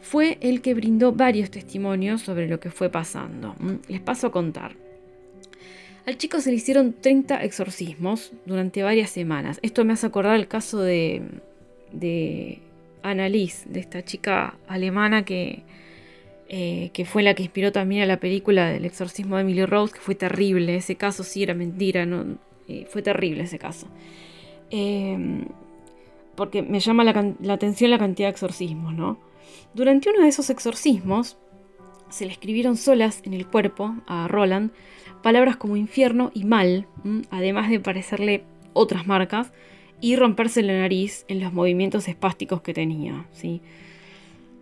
fue 0.00 0.38
el 0.40 0.62
que 0.62 0.72
brindó 0.72 1.12
varios 1.12 1.50
testimonios 1.50 2.22
sobre 2.22 2.48
lo 2.48 2.58
que 2.58 2.70
fue 2.70 2.88
pasando. 2.88 3.54
Les 3.86 4.00
paso 4.00 4.28
a 4.28 4.32
contar. 4.32 4.72
Al 6.06 6.16
chico 6.16 6.40
se 6.40 6.48
le 6.48 6.56
hicieron 6.56 6.94
30 6.98 7.44
exorcismos 7.44 8.32
durante 8.46 8.82
varias 8.82 9.10
semanas. 9.10 9.60
Esto 9.60 9.84
me 9.84 9.92
hace 9.92 10.06
acordar 10.06 10.36
el 10.36 10.48
caso 10.48 10.80
de, 10.80 11.22
de 11.92 12.60
Annalise, 13.02 13.68
de 13.68 13.80
esta 13.80 14.02
chica 14.02 14.56
alemana 14.68 15.26
que, 15.26 15.64
eh, 16.48 16.88
que 16.94 17.04
fue 17.04 17.22
la 17.22 17.34
que 17.34 17.42
inspiró 17.42 17.72
también 17.72 18.02
a 18.02 18.06
la 18.06 18.20
película 18.20 18.70
del 18.70 18.86
exorcismo 18.86 19.36
de 19.36 19.42
Emily 19.42 19.66
Rose, 19.66 19.92
que 19.92 20.00
fue 20.00 20.14
terrible. 20.14 20.76
Ese 20.76 20.96
caso 20.96 21.24
sí 21.24 21.42
era 21.42 21.52
mentira, 21.52 22.06
no, 22.06 22.38
eh, 22.70 22.86
fue 22.88 23.02
terrible 23.02 23.42
ese 23.42 23.58
caso. 23.58 23.88
Em, 24.70 25.46
porque 26.36 26.62
me 26.62 26.78
llama 26.78 27.02
la, 27.02 27.52
atención 27.52 27.90
la 27.90 27.98
cantidad 27.98 28.28
de 28.28 28.32
exorcismos, 28.32 28.94
¿no? 28.94 29.18
Durante 29.74 30.08
uno 30.10 30.22
de 30.22 30.28
esos 30.28 30.50
exorcismos 30.50 31.36
se 32.10 32.26
le 32.26 32.32
escribieron 32.32 32.76
solas 32.76 33.22
en 33.24 33.34
el 33.34 33.46
cuerpo 33.46 33.96
a 34.06 34.28
Roland 34.28 34.70
palabras 35.22 35.56
como 35.56 35.76
infierno 35.76 36.30
y 36.32 36.44
mal, 36.44 36.86
además 37.30 37.68
de 37.68 37.80
parecerle 37.80 38.44
otras 38.72 39.06
marcas, 39.06 39.52
y 40.00 40.16
romperse 40.16 40.62
la 40.62 40.72
nariz 40.72 41.24
en 41.28 41.40
los 41.40 41.52
movimientos 41.52 42.08
espásticos 42.08 42.62
que 42.62 42.72
tenía. 42.72 43.26
¿sí? 43.32 43.60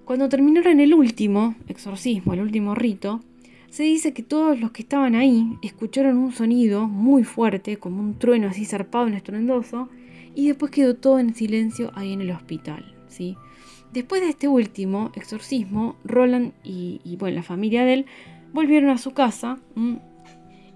Cuando 0.05 0.29
terminaron 0.29 0.81
el 0.81 0.95
último 0.95 1.55
exorcismo, 1.69 2.33
el 2.33 2.41
último 2.41 2.75
rito, 2.75 3.21
se 3.71 3.83
dice 3.83 4.13
que 4.13 4.23
todos 4.23 4.59
los 4.59 4.71
que 4.71 4.83
estaban 4.83 5.15
ahí 5.15 5.59
escucharon 5.63 6.17
un 6.17 6.33
sonido 6.33 6.89
muy 6.89 7.25
fuerte, 7.25 7.77
como 7.77 8.01
un 8.01 8.19
trueno 8.19 8.49
así 8.49 8.65
zarpado 8.65 9.09
y 9.09 9.15
estruendoso, 9.15 9.89
y 10.35 10.49
después 10.49 10.71
quedó 10.71 10.95
todo 10.95 11.19
en 11.19 11.35
silencio 11.35 11.91
ahí 11.95 12.13
en 12.13 12.23
el 12.23 12.31
hospital. 12.31 12.95
¿sí? 13.09 13.37
Después 13.93 14.23
de 14.23 14.31
este 14.31 14.49
último 14.49 15.11
exorcismo, 15.15 15.97
Roland 16.05 16.53
y, 16.65 17.17
bueno, 17.19 17.37
la 17.37 17.43
familia 17.43 17.85
de 17.85 17.95
él 17.95 18.07
volvieron 18.53 18.91
a 18.91 18.99
su 18.99 19.13
casa 19.13 19.59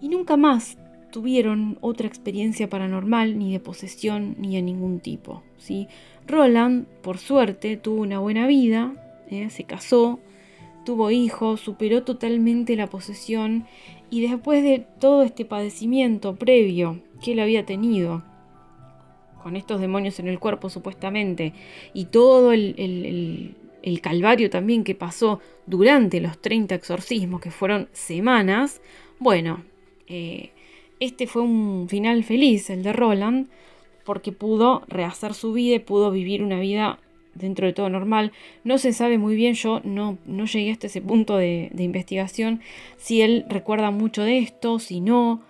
y 0.00 0.08
nunca 0.08 0.36
más 0.36 0.78
tuvieron 1.10 1.78
otra 1.80 2.06
experiencia 2.06 2.68
paranormal, 2.68 3.38
ni 3.38 3.52
de 3.52 3.60
posesión, 3.60 4.34
ni 4.38 4.56
de 4.56 4.62
ningún 4.62 5.00
tipo. 5.00 5.42
¿sí? 5.58 5.88
Roland, 6.26 6.86
por 7.02 7.18
suerte, 7.18 7.76
tuvo 7.76 8.02
una 8.02 8.18
buena 8.18 8.46
vida, 8.46 8.94
¿eh? 9.30 9.48
se 9.50 9.64
casó, 9.64 10.20
tuvo 10.84 11.10
hijos, 11.10 11.60
superó 11.60 12.02
totalmente 12.02 12.76
la 12.76 12.88
posesión 12.88 13.66
y 14.10 14.26
después 14.26 14.62
de 14.62 14.86
todo 15.00 15.22
este 15.22 15.44
padecimiento 15.44 16.36
previo 16.36 17.00
que 17.22 17.32
él 17.32 17.40
había 17.40 17.64
tenido, 17.64 18.22
con 19.42 19.56
estos 19.56 19.80
demonios 19.80 20.18
en 20.20 20.28
el 20.28 20.38
cuerpo 20.38 20.70
supuestamente, 20.70 21.52
y 21.94 22.06
todo 22.06 22.52
el, 22.52 23.56
calvario 24.02 24.50
también 24.50 24.84
que 24.84 24.94
pasó 24.94 25.40
durante 25.66 26.20
los 26.20 26.40
30 26.40 26.74
exorcismos, 26.74 27.40
que 27.40 27.50
fueron 27.50 27.88
semanas, 27.92 28.80
bueno, 29.18 29.64
eh, 30.08 30.50
este 31.00 31.26
fue 31.26 31.42
un 31.42 31.88
final 31.88 32.22
feliz, 32.22 32.70
el 32.70 32.82
de 32.82 32.92
Roland, 32.92 33.48
porque 34.04 34.32
pudo 34.32 34.82
rehacer 34.88 35.34
su 35.34 35.52
vida 35.52 35.76
y 35.76 35.80
pudo 35.80 36.10
vivir 36.10 36.42
una 36.42 36.60
vida 36.60 36.98
dentro 37.34 37.66
de 37.66 37.72
todo 37.72 37.88
normal. 37.88 38.32
No 38.64 38.78
se 38.78 38.92
sabe 38.92 39.18
muy 39.18 39.34
bien, 39.36 39.54
yo 39.54 39.80
no, 39.84 40.18
no 40.26 40.46
llegué 40.46 40.72
hasta 40.72 40.86
ese 40.86 41.00
punto 41.00 41.36
de, 41.36 41.70
investigación, 41.78 42.60
si 42.96 43.22
él 43.22 43.44
recuerda 43.48 43.90
mucho 43.90 44.22
de 44.22 44.38
esto, 44.38 44.78
si 44.78 45.00
no, 45.00 45.42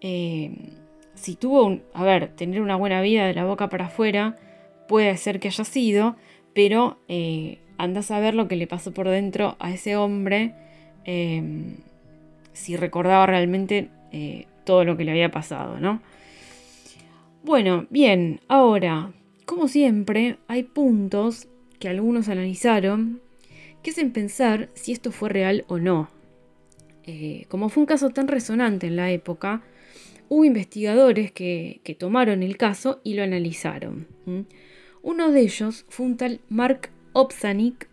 eh, 0.00 0.52
si 1.14 1.36
tuvo, 1.36 1.78
a 1.94 2.04
ver, 2.04 2.28
tener 2.36 2.60
una 2.60 2.76
buena 2.76 3.00
vida 3.00 3.26
de 3.26 3.34
la 3.34 3.44
boca 3.44 3.68
para 3.68 3.86
afuera, 3.86 4.36
puede 4.88 5.16
ser 5.16 5.40
que 5.40 5.48
haya 5.48 5.64
sido, 5.64 6.16
pero 6.54 6.98
eh, 7.08 7.58
anda 7.78 8.00
a 8.00 8.02
saber 8.04 8.34
lo 8.34 8.48
que 8.48 8.56
le 8.56 8.66
pasó 8.66 8.92
por 8.92 9.08
dentro 9.08 9.56
a 9.58 9.72
ese 9.72 9.96
hombre, 9.96 10.54
eh, 11.04 11.74
si 12.52 12.76
recordaba 12.76 13.26
realmente 13.26 13.88
eh, 14.12 14.46
todo 14.64 14.84
lo 14.84 14.96
que 14.96 15.04
le 15.04 15.12
había 15.12 15.30
pasado, 15.30 15.80
¿no? 15.80 16.00
Bueno, 17.42 17.86
bien, 17.90 18.40
ahora, 18.46 19.10
como 19.52 19.68
siempre, 19.68 20.38
hay 20.48 20.62
puntos 20.62 21.46
que 21.78 21.86
algunos 21.86 22.30
analizaron 22.30 23.20
que 23.82 23.90
hacen 23.90 24.10
pensar 24.10 24.70
si 24.72 24.92
esto 24.92 25.12
fue 25.12 25.28
real 25.28 25.66
o 25.68 25.76
no. 25.76 26.08
Eh, 27.04 27.44
como 27.50 27.68
fue 27.68 27.82
un 27.82 27.86
caso 27.86 28.08
tan 28.08 28.28
resonante 28.28 28.86
en 28.86 28.96
la 28.96 29.10
época, 29.10 29.62
hubo 30.30 30.46
investigadores 30.46 31.32
que, 31.32 31.82
tomaron 31.98 32.42
el 32.42 32.56
caso 32.56 33.02
y 33.04 33.12
lo 33.12 33.24
analizaron. 33.24 34.06
Uno 35.02 35.30
de 35.30 35.40
ellos 35.42 35.84
fue 35.90 36.06
un 36.06 36.16
tal 36.16 36.40
Mark 36.48 36.88
Opsanik, 37.12 37.88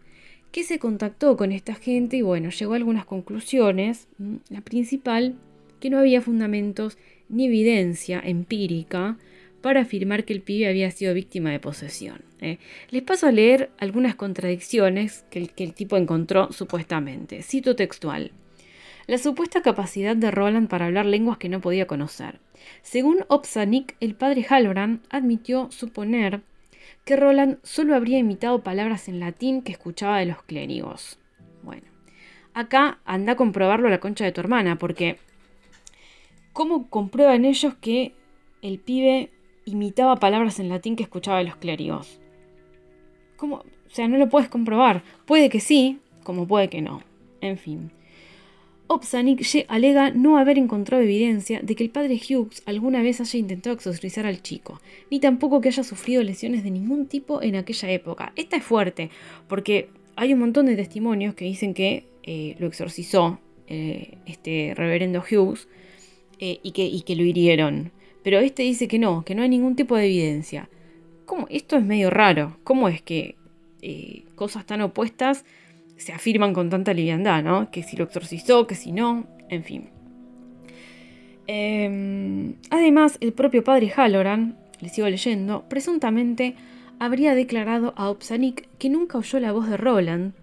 que 0.54 0.63
se 0.63 0.80
contactó 0.80 1.36
con 1.36 1.51
esta 1.51 1.75
gente 1.75 2.16
y 2.16 2.22
bueno, 2.22 2.51
llegó 2.51 2.72
a 2.72 2.78
algunas 2.78 3.04
conclusiones. 3.04 4.08
La 4.48 4.62
principal 4.62 5.36
que 5.82 5.89
no 5.89 5.98
había 5.98 6.22
fundamentos 6.22 6.98
ni 7.28 7.48
evidencia 7.48 8.22
empírica 8.24 9.18
para 9.62 9.82
afirmar 9.82 10.25
que 10.25 10.34
el 10.34 10.42
pibe 10.42 10.68
había 10.68 10.92
sido 10.92 11.13
víctima 11.13 11.51
de 11.51 11.60
posesión. 11.60 12.24
¿eh? 12.42 12.58
Les 12.89 13.04
paso 13.04 13.28
a 13.28 13.32
leer 13.32 13.70
algunas 13.78 14.16
contradicciones 14.16 15.25
que 15.30 15.39
el, 15.39 15.74
tipo 15.74 15.98
encontró 15.98 16.51
supuestamente. 16.51 17.42
Cito 17.44 17.75
textual. 17.75 18.32
La 19.08 19.18
supuesta 19.18 19.62
capacidad 19.62 20.16
de 20.16 20.32
Roland 20.32 20.70
para 20.70 20.86
hablar 20.86 21.06
lenguas 21.06 21.38
que 21.38 21.50
no 21.50 21.62
podía 21.62 21.88
conocer. 21.88 22.39
Según 22.82 23.25
Opsanik, 23.28 23.96
el 24.00 24.16
padre 24.16 24.46
Halloran 24.48 25.01
admitió 25.10 25.72
suponer 25.72 26.42
que 27.06 27.16
Roland 27.16 27.58
solo 27.63 27.96
habría 27.96 28.20
imitado 28.20 28.63
palabras 28.63 29.08
en 29.08 29.20
latín 29.20 29.63
que 29.63 29.72
escuchaba 29.72 30.20
de 30.20 30.28
los 30.28 30.44
clérigos. 30.44 31.18
Bueno, 31.63 31.88
acá 32.54 33.00
anda 33.06 33.34
a 33.34 33.36
comprobarlo 33.36 33.88
a 33.88 33.92
la 33.92 34.00
concha 34.00 34.25
de 34.25 34.32
tu 34.32 34.42
hermana, 34.42 34.78
porque 34.78 35.18
¿cómo 36.54 36.89
comprueban 36.89 37.46
ellos 37.46 37.74
que 37.82 38.13
el 38.62 38.80
pibe 38.80 39.32
imitaba 39.71 40.17
palabras 40.17 40.59
en 40.59 40.69
latín 40.69 40.95
que 40.95 41.03
escuchaba 41.03 41.39
de 41.39 41.45
los 41.45 41.55
clérigos? 41.55 42.19
¿Cómo? 43.38 43.57
O 43.57 43.91
sea, 43.91 44.07
no 44.07 44.17
lo 44.17 44.29
puedes 44.29 44.49
comprobar. 44.49 45.03
Puede 45.25 45.49
que 45.49 45.59
sí, 45.59 45.99
como 46.23 46.47
puede 46.47 46.69
que 46.69 46.81
no. 46.81 47.01
En 47.41 47.57
fin. 47.57 47.91
Opsanik 48.91 49.45
alega 49.67 50.09
no 50.09 50.39
haber 50.39 50.57
encontrado 50.57 51.03
evidencia 51.03 51.59
de 51.61 51.75
que 51.75 51.83
el 51.83 51.91
padre 51.91 52.15
Hughes 52.15 52.63
alguna 52.65 53.03
vez 53.03 53.21
haya 53.21 53.38
intentado 53.38 53.75
exorcizar 53.75 54.25
al 54.25 54.41
chico, 54.41 54.81
ni 55.11 55.19
tampoco 55.19 55.61
que 55.61 55.69
haya 55.69 55.83
sufrido 55.83 56.23
lesiones 56.23 56.63
de 56.63 56.71
ningún 56.71 57.05
tipo 57.05 57.43
en 57.43 57.55
aquella 57.55 57.91
época. 57.91 58.33
Esta 58.35 58.57
es 58.57 58.63
fuerte, 58.63 59.11
porque 59.47 59.89
hay 60.15 60.33
un 60.33 60.39
montón 60.39 60.65
de 60.65 60.75
testimonios 60.75 61.35
que 61.35 61.45
dicen 61.45 61.75
que 61.75 62.05
eh, 62.23 62.55
lo 62.57 62.65
exorcizó 62.65 63.39
eh, 63.67 64.17
este 64.25 64.73
reverendo 64.75 65.21
Hughes 65.21 65.67
eh, 66.39 66.59
y, 66.63 66.71
que, 66.71 66.83
y 66.88 67.01
que 67.01 67.15
lo 67.15 67.23
hirieron. 67.23 67.91
Pero 68.23 68.39
este 68.39 68.63
dice 68.63 68.88
que 68.88 68.99
no, 68.99 69.23
que 69.23 69.35
no 69.35 69.41
hay 69.43 69.49
ningún 69.49 69.75
tipo 69.75 69.95
de 69.95 70.05
evidencia. 70.05 70.69
¿Cómo? 71.25 71.47
Esto 71.49 71.77
es 71.77 71.83
medio 71.83 72.09
raro. 72.09 72.57
¿Cómo 72.63 72.89
es 72.89 73.01
que 73.01 73.35
cosas 74.35 74.65
tan 74.65 74.81
opuestas 74.81 75.45
se 75.97 76.13
afirman 76.13 76.53
con 76.53 76.69
tanta 76.69 76.93
liviandad, 76.93 77.43
¿no? 77.43 77.71
Que 77.71 77.83
si 77.83 77.97
lo 77.97 78.05
exorcizó, 78.05 78.67
que 78.67 78.75
si 78.75 78.91
no, 78.91 79.27
en 79.49 79.63
fin. 79.63 79.89
Em, 81.47 82.55
además, 82.69 83.17
el 83.21 83.33
propio 83.33 83.63
padre 83.63 83.91
Halloran, 83.95 84.57
le 84.81 84.89
sigo 84.89 85.09
leyendo, 85.09 85.65
presuntamente 85.67 86.55
habría 86.99 87.35
declarado 87.35 87.93
a 87.97 88.09
Opsanik 88.09 88.67
que 88.77 88.89
nunca 88.89 89.17
oyó 89.17 89.39
la 89.39 89.51
voz 89.51 89.69
de 89.69 89.77
Roland 89.77 90.33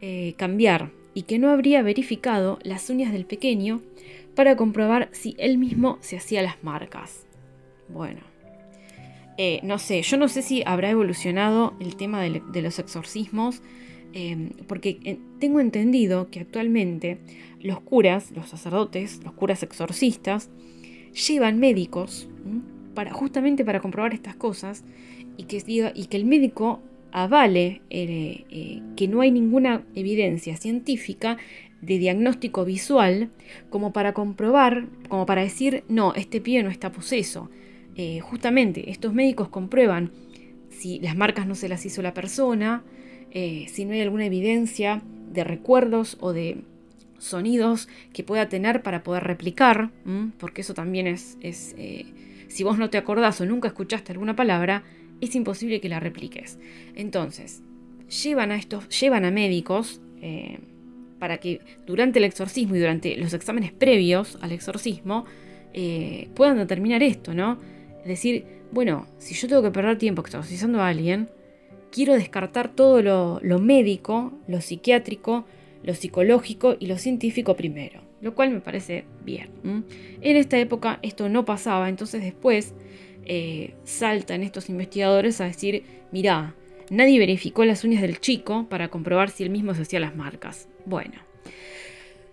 eh, 0.00 0.34
cambiar 0.36 0.90
y 1.14 1.22
que 1.22 1.38
no 1.38 1.50
habría 1.50 1.82
verificado 1.82 2.58
las 2.62 2.90
uñas 2.90 3.12
del 3.12 3.24
pequeño 3.24 3.80
para 4.38 4.56
comprobar 4.56 5.08
si 5.10 5.34
él 5.36 5.58
mismo 5.58 5.98
se 6.00 6.16
hacía 6.16 6.42
las 6.42 6.62
marcas. 6.62 7.26
Bueno, 7.88 8.20
eh, 9.36 9.58
no 9.64 9.78
sé, 9.78 10.00
yo 10.02 10.16
no 10.16 10.28
sé 10.28 10.42
si 10.42 10.62
habrá 10.64 10.90
evolucionado 10.90 11.74
el 11.80 11.96
tema 11.96 12.22
de 12.22 12.62
los 12.62 12.78
exorcismos 12.78 13.60
Em, 14.14 14.50
porque 14.66 14.98
eh, 15.04 15.18
tengo 15.38 15.60
entendido 15.60 16.30
que 16.30 16.40
actualmente 16.40 17.18
los 17.60 17.80
curas, 17.80 18.30
los 18.30 18.48
sacerdotes, 18.48 19.20
los 19.22 19.34
curas 19.34 19.62
exorcistas, 19.62 20.48
llevan 21.28 21.58
médicos 21.58 22.28
para, 22.94 23.12
justamente 23.12 23.64
para 23.64 23.80
comprobar 23.80 24.14
estas 24.14 24.34
cosas 24.34 24.84
y 25.36 25.44
que, 25.44 25.92
y 25.94 26.06
que 26.06 26.16
el 26.16 26.24
médico 26.24 26.80
avale 27.12 27.82
eh, 27.90 28.82
que 28.96 29.08
no 29.08 29.20
hay 29.20 29.30
ninguna 29.30 29.84
evidencia 29.94 30.56
científica 30.56 31.36
de 31.80 31.98
diagnóstico 31.98 32.64
visual 32.64 33.30
como 33.70 33.92
para 33.92 34.12
comprobar, 34.12 34.86
como 35.08 35.26
para 35.26 35.42
decir, 35.42 35.84
no, 35.88 36.14
este 36.14 36.40
pie 36.40 36.62
no 36.62 36.70
está 36.70 36.92
poseso. 36.92 37.50
justamente 38.22 38.90
estos 38.90 39.12
médicos 39.12 39.48
comprueban 39.48 40.12
si 40.70 41.00
las 41.00 41.16
marcas 41.16 41.46
no 41.46 41.54
se 41.54 41.68
las 41.68 41.84
hizo 41.84 42.02
la 42.02 42.14
persona, 42.14 42.84
eh, 43.30 43.66
si 43.68 43.84
no 43.84 43.92
hay 43.92 44.00
alguna 44.00 44.26
evidencia 44.26 45.02
de 45.32 45.44
recuerdos 45.44 46.16
o 46.20 46.32
de 46.32 46.62
sonidos 47.18 47.88
que 48.12 48.22
pueda 48.22 48.48
tener 48.48 48.82
para 48.82 49.02
poder 49.02 49.24
replicar, 49.24 49.90
porque 50.38 50.60
eso 50.60 50.72
también 50.72 51.06
es, 51.08 51.36
eh, 51.42 52.06
si 52.46 52.62
vos 52.62 52.78
no 52.78 52.90
te 52.90 52.98
acordás 52.98 53.40
o 53.40 53.46
nunca 53.46 53.68
escuchaste 53.68 54.12
alguna 54.12 54.36
palabra, 54.36 54.84
es 55.20 55.34
imposible 55.34 55.80
que 55.80 55.88
la 55.88 56.00
repliques. 56.00 56.58
Entonces, 56.94 57.62
llevan 58.22 58.52
a 58.52 58.56
estos, 58.56 58.88
llevan 59.00 59.24
a 59.24 59.32
médicos 59.32 60.00
eh, 60.22 60.60
para 61.18 61.38
que 61.38 61.60
durante 61.86 62.18
el 62.18 62.24
exorcismo 62.24 62.76
y 62.76 62.80
durante 62.80 63.16
los 63.16 63.32
exámenes 63.34 63.72
previos 63.72 64.38
al 64.40 64.52
exorcismo 64.52 65.24
puedan 66.34 66.56
determinar 66.56 67.02
esto, 67.04 67.34
¿no? 67.34 67.58
Es 68.00 68.08
decir, 68.08 68.44
bueno, 68.72 69.06
si 69.18 69.34
yo 69.34 69.48
tengo 69.48 69.62
que 69.62 69.70
perder 69.70 69.96
tiempo 69.98 70.22
exorcizando 70.22 70.80
a 70.80 70.88
alguien, 70.88 71.28
quiero 71.90 72.14
descartar 72.14 72.68
todo 72.68 73.02
lo, 73.42 73.58
médico, 73.58 74.32
lo 74.46 74.60
psiquiátrico, 74.60 75.46
lo 75.82 75.94
psicológico 75.94 76.76
y 76.78 76.86
lo 76.86 76.98
científico 76.98 77.56
primero, 77.56 78.00
lo 78.20 78.34
cual 78.34 78.50
me 78.50 78.60
parece 78.60 79.04
bien. 79.24 79.50
En 80.20 80.36
esta 80.36 80.58
época 80.58 80.98
esto 81.02 81.28
no 81.28 81.44
pasaba, 81.44 81.88
entonces 81.88 82.22
después 82.22 82.74
eh, 83.24 83.74
saltan 83.84 84.42
estos 84.42 84.68
investigadores 84.68 85.40
a 85.40 85.44
decir, 85.44 85.82
mirá, 86.12 86.54
nadie 86.90 87.18
verificó 87.18 87.64
las 87.64 87.84
uñas 87.84 88.02
del 88.02 88.20
chico 88.20 88.66
para 88.68 88.88
comprobar 88.88 89.30
si 89.30 89.44
él 89.44 89.50
mismo 89.50 89.74
se 89.74 89.82
hacía 89.82 90.00
las 90.00 90.16
marcas. 90.16 90.68
Bueno, 90.88 91.14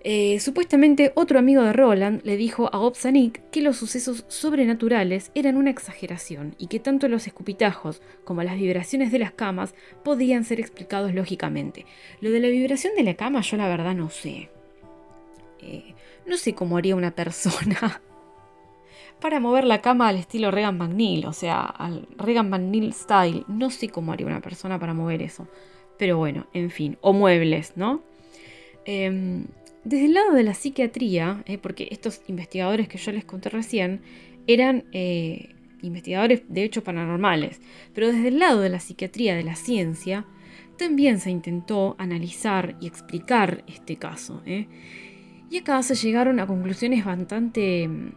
eh, 0.07 0.39
supuestamente 0.39 1.11
otro 1.15 1.39
amigo 1.39 1.61
de 1.63 1.73
Roland 1.73 2.21
le 2.23 2.37
dijo 2.37 2.69
a 2.71 2.79
Opsanik 2.79 3.41
que 3.49 3.61
los 3.61 3.75
sucesos 3.75 4.23
sobrenaturales 4.29 5.31
eran 5.35 5.57
una 5.57 5.71
exageración 5.71 6.55
y 6.57 6.67
que 6.67 6.79
tanto 6.79 7.09
los 7.09 7.27
escupitajos 7.27 8.01
como 8.23 8.43
las 8.43 8.55
vibraciones 8.55 9.11
de 9.11 9.19
las 9.19 9.31
camas 9.31 9.75
podían 10.05 10.45
ser 10.45 10.61
explicados 10.61 11.13
lógicamente. 11.13 11.85
Lo 12.21 12.31
de 12.31 12.39
la 12.39 12.47
vibración 12.47 12.93
de 12.95 13.03
la 13.03 13.15
cama 13.15 13.41
yo 13.41 13.57
la 13.57 13.67
verdad 13.67 13.93
no 13.93 14.09
sé. 14.09 14.49
Eh, 15.59 15.95
no 16.25 16.37
sé 16.37 16.53
cómo 16.53 16.77
haría 16.77 16.95
una 16.95 17.11
persona 17.11 17.99
para 19.19 19.41
mover 19.41 19.65
la 19.65 19.81
cama 19.81 20.07
al 20.07 20.15
estilo 20.15 20.49
Regan 20.49 20.77
McNeil, 20.77 21.25
o 21.25 21.33
sea, 21.33 21.61
al 21.65 22.07
Regan 22.15 22.49
McNeil 22.49 22.93
style. 22.93 23.43
No 23.49 23.69
sé 23.69 23.89
cómo 23.89 24.13
haría 24.13 24.27
una 24.27 24.39
persona 24.39 24.79
para 24.79 24.93
mover 24.93 25.21
eso. 25.23 25.45
Pero 25.97 26.17
bueno, 26.17 26.47
en 26.53 26.69
fin, 26.69 26.97
o 27.01 27.11
muebles, 27.11 27.73
¿no? 27.75 28.01
Em, 28.85 29.45
desde 29.83 30.05
el 30.05 30.13
lado 30.13 30.33
de 30.33 30.43
la 30.43 30.53
psiquiatría, 30.53 31.43
eh, 31.45 31.57
porque 31.57 31.87
estos 31.91 32.21
investigadores 32.27 32.87
que 32.87 32.97
yo 32.97 33.11
les 33.11 33.25
conté 33.25 33.49
recién 33.49 34.01
eran 34.47 34.85
eh, 34.91 35.55
investigadores 35.81 36.43
de 36.47 36.63
hechos 36.63 36.83
paranormales, 36.83 37.59
pero 37.93 38.07
desde 38.07 38.29
el 38.29 38.39
lado 38.39 38.61
de 38.61 38.69
la 38.69 38.79
psiquiatría 38.79 39.35
de 39.35 39.43
la 39.43 39.55
ciencia, 39.55 40.25
también 40.77 41.19
se 41.19 41.31
intentó 41.31 41.95
analizar 41.97 42.75
y 42.81 42.87
explicar 42.87 43.63
este 43.67 43.95
caso. 43.97 44.41
Eh. 44.45 44.67
Y 45.49 45.57
acá 45.57 45.81
se 45.83 45.95
llegaron 45.95 46.39
a 46.39 46.47
conclusiones 46.47 47.05
bastante 47.05 47.87
mm, 47.87 48.11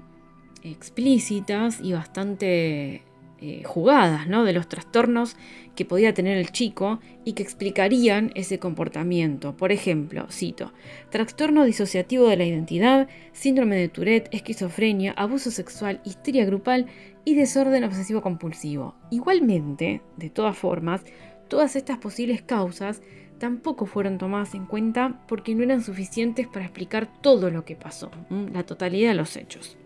explícitas 0.64 1.80
y 1.82 1.92
bastante 1.92 3.02
eh, 3.40 3.62
jugadas 3.64 4.26
¿no? 4.26 4.44
de 4.44 4.52
los 4.52 4.68
trastornos 4.68 5.36
que 5.76 5.84
podía 5.84 6.12
tener 6.12 6.38
el 6.38 6.50
chico 6.50 6.98
y 7.24 7.34
que 7.34 7.44
explicarían 7.44 8.32
ese 8.34 8.58
comportamiento. 8.58 9.56
Por 9.56 9.70
ejemplo, 9.70 10.26
cito, 10.28 10.72
trastorno 11.10 11.64
disociativo 11.64 12.26
de 12.26 12.36
la 12.36 12.44
identidad, 12.44 13.08
síndrome 13.32 13.76
de 13.76 13.88
Tourette, 13.88 14.28
esquizofrenia, 14.32 15.12
abuso 15.12 15.52
sexual, 15.52 16.00
histeria 16.04 16.44
grupal 16.46 16.86
y 17.24 17.36
desorden 17.36 17.84
obsesivo 17.84 18.22
compulsivo. 18.22 18.96
Igualmente, 19.10 20.00
de 20.16 20.30
todas 20.30 20.58
formas, 20.58 21.04
todas 21.46 21.76
estas 21.76 21.98
posibles 21.98 22.42
causas 22.42 23.02
tampoco 23.38 23.86
fueron 23.86 24.18
tomadas 24.18 24.54
en 24.54 24.66
cuenta 24.66 25.22
porque 25.28 25.54
no 25.54 25.62
eran 25.62 25.84
suficientes 25.84 26.48
para 26.48 26.64
explicar 26.64 27.08
todo 27.22 27.50
lo 27.50 27.64
que 27.64 27.76
pasó, 27.76 28.10
la 28.52 28.64
totalidad 28.64 29.10
de 29.10 29.14
los 29.14 29.36
hechos. 29.36 29.76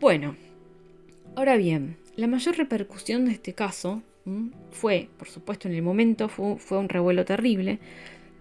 Bueno, 0.00 0.36
ahora 1.34 1.56
bien, 1.56 1.96
la 2.16 2.26
mayor 2.26 2.56
repercusión 2.56 3.24
de 3.24 3.32
este 3.32 3.54
caso 3.54 4.02
fue, 4.70 5.08
por 5.18 5.28
supuesto, 5.28 5.68
en 5.68 5.74
el 5.74 5.82
momento, 5.82 6.28
fue, 6.28 6.78
un 6.78 6.88
revuelo 6.88 7.24
terrible, 7.24 7.78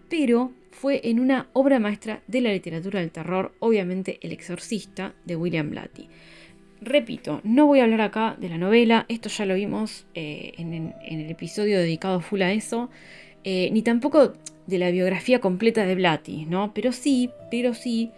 pero 0.10 0.52
fue 0.72 1.02
en 1.04 1.20
una 1.20 1.48
obra 1.54 1.80
maestra 1.80 2.22
de 2.28 2.42
la 2.42 2.52
literatura 2.52 3.00
del 3.00 3.12
terror, 3.12 3.54
obviamente 3.60 4.20
El 4.22 4.32
Exorcista 4.32 5.14
de 5.26 5.36
William 5.36 5.70
Blatty. 5.70 6.08
Repito, 6.82 7.42
no 7.44 7.68
voy 7.68 7.80
a 7.80 7.84
hablar 7.84 8.02
acá 8.02 8.36
de 8.40 8.50
la 8.50 8.58
novela, 8.58 9.06
esto 9.08 9.30
ya 9.30 9.46
lo 9.46 9.56
vimos 9.56 10.06
eh, 10.16 10.54
en, 10.58 10.94
el 11.04 11.30
episodio 11.30 11.80
dedicado 11.80 12.22
full 12.22 12.42
a 12.42 12.52
eso, 12.52 12.90
eh, 13.44 13.70
ni 13.72 13.82
tampoco 13.82 14.34
de 14.68 14.78
la 14.78 14.92
biografía 14.92 15.40
completa 15.40 15.86
de 15.86 15.96
Blatty, 15.96 16.46
¿no? 16.46 16.74
Pero 16.74 16.92
sí, 16.92 17.30
pero 17.50 17.74
sí 17.74 18.12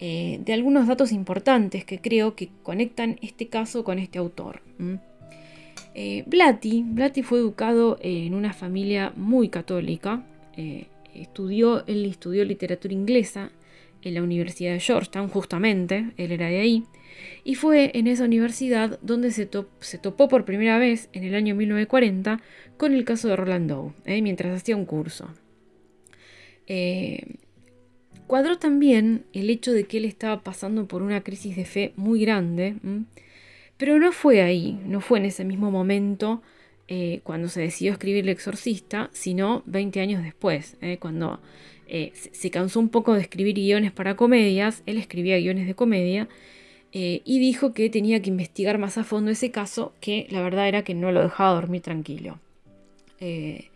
eh, 0.00 0.38
de 0.44 0.52
algunos 0.52 0.86
datos 0.86 1.10
importantes 1.10 1.84
que 1.84 2.00
creo 2.00 2.36
que 2.36 2.50
conectan 2.62 3.18
este 3.20 3.48
caso 3.48 3.82
con 3.82 3.98
este 3.98 4.18
autor. 4.18 4.62
Eh, 5.94 6.22
Blatty, 6.26 6.84
fue 7.24 7.40
educado 7.40 7.98
en 8.00 8.34
una 8.34 8.52
familia 8.52 9.12
muy 9.16 9.48
católica, 9.48 10.24
eh, 10.56 10.86
estudió, 11.14 11.84
él 11.88 12.04
estudió 12.04 12.44
literatura 12.44 12.94
inglesa 12.94 13.50
en 14.02 14.14
la 14.14 14.22
Universidad 14.22 14.72
de 14.72 14.78
Georgetown, 14.78 15.28
justamente, 15.28 16.12
él 16.16 16.30
era 16.30 16.46
de 16.46 16.60
ahí, 16.60 16.84
y 17.42 17.56
fue 17.56 17.90
en 17.94 18.06
esa 18.06 18.22
universidad 18.22 19.00
donde 19.02 19.32
se, 19.32 19.46
topó 19.46 20.28
por 20.28 20.44
primera 20.44 20.78
vez, 20.78 21.08
en 21.12 21.24
el 21.24 21.34
año 21.34 21.56
1940, 21.56 22.40
con 22.76 22.92
el 22.92 23.04
caso 23.04 23.26
de 23.26 23.34
Roland 23.34 23.68
Doe, 23.68 24.22
mientras 24.22 24.62
hacía 24.62 24.76
un 24.76 24.84
curso. 24.84 25.28
Cuadró 28.28 28.58
también 28.58 29.24
el 29.32 29.50
hecho 29.50 29.72
de 29.72 29.84
que 29.84 29.98
él 29.98 30.04
estaba 30.04 30.42
pasando 30.42 30.86
por 30.86 31.02
una 31.02 31.22
crisis 31.24 31.56
de 31.56 31.64
fe 31.64 31.92
muy 31.96 32.20
grande, 32.20 32.76
pero 33.76 33.98
no 33.98 34.12
fue 34.12 34.42
ahí, 34.42 34.78
no 34.86 35.00
fue 35.00 35.18
en 35.18 35.24
ese 35.24 35.44
mismo 35.44 35.72
momento 35.72 36.40
eh, 36.86 37.20
cuando 37.24 37.48
se 37.48 37.62
decidió 37.62 37.90
escribir 37.90 38.22
El 38.22 38.30
Exorcista, 38.30 39.10
sino 39.12 39.64
20 39.66 40.00
años 40.00 40.22
después, 40.22 40.76
cuando 41.00 41.40
se 42.12 42.50
cansó 42.50 42.78
un 42.78 42.90
poco 42.90 43.14
de 43.14 43.22
escribir 43.22 43.56
guiones 43.56 43.90
para 43.90 44.14
comedias, 44.14 44.84
él 44.86 44.98
escribía 44.98 45.38
guiones 45.38 45.66
de 45.66 45.74
comedia, 45.74 46.28
eh, 46.92 47.20
y 47.24 47.38
dijo 47.38 47.74
que 47.74 47.90
tenía 47.90 48.22
que 48.22 48.30
investigar 48.30 48.78
más 48.78 48.96
a 48.96 49.04
fondo 49.04 49.30
ese 49.30 49.50
caso, 49.50 49.92
que 50.00 50.26
la 50.30 50.42
verdad 50.42 50.68
era 50.68 50.84
que 50.84 50.94
no 50.94 51.12
lo 51.12 51.22
dejaba 51.22 51.54
dormir 51.54 51.82
tranquilo. 51.82 52.38
Eh, 53.20 53.68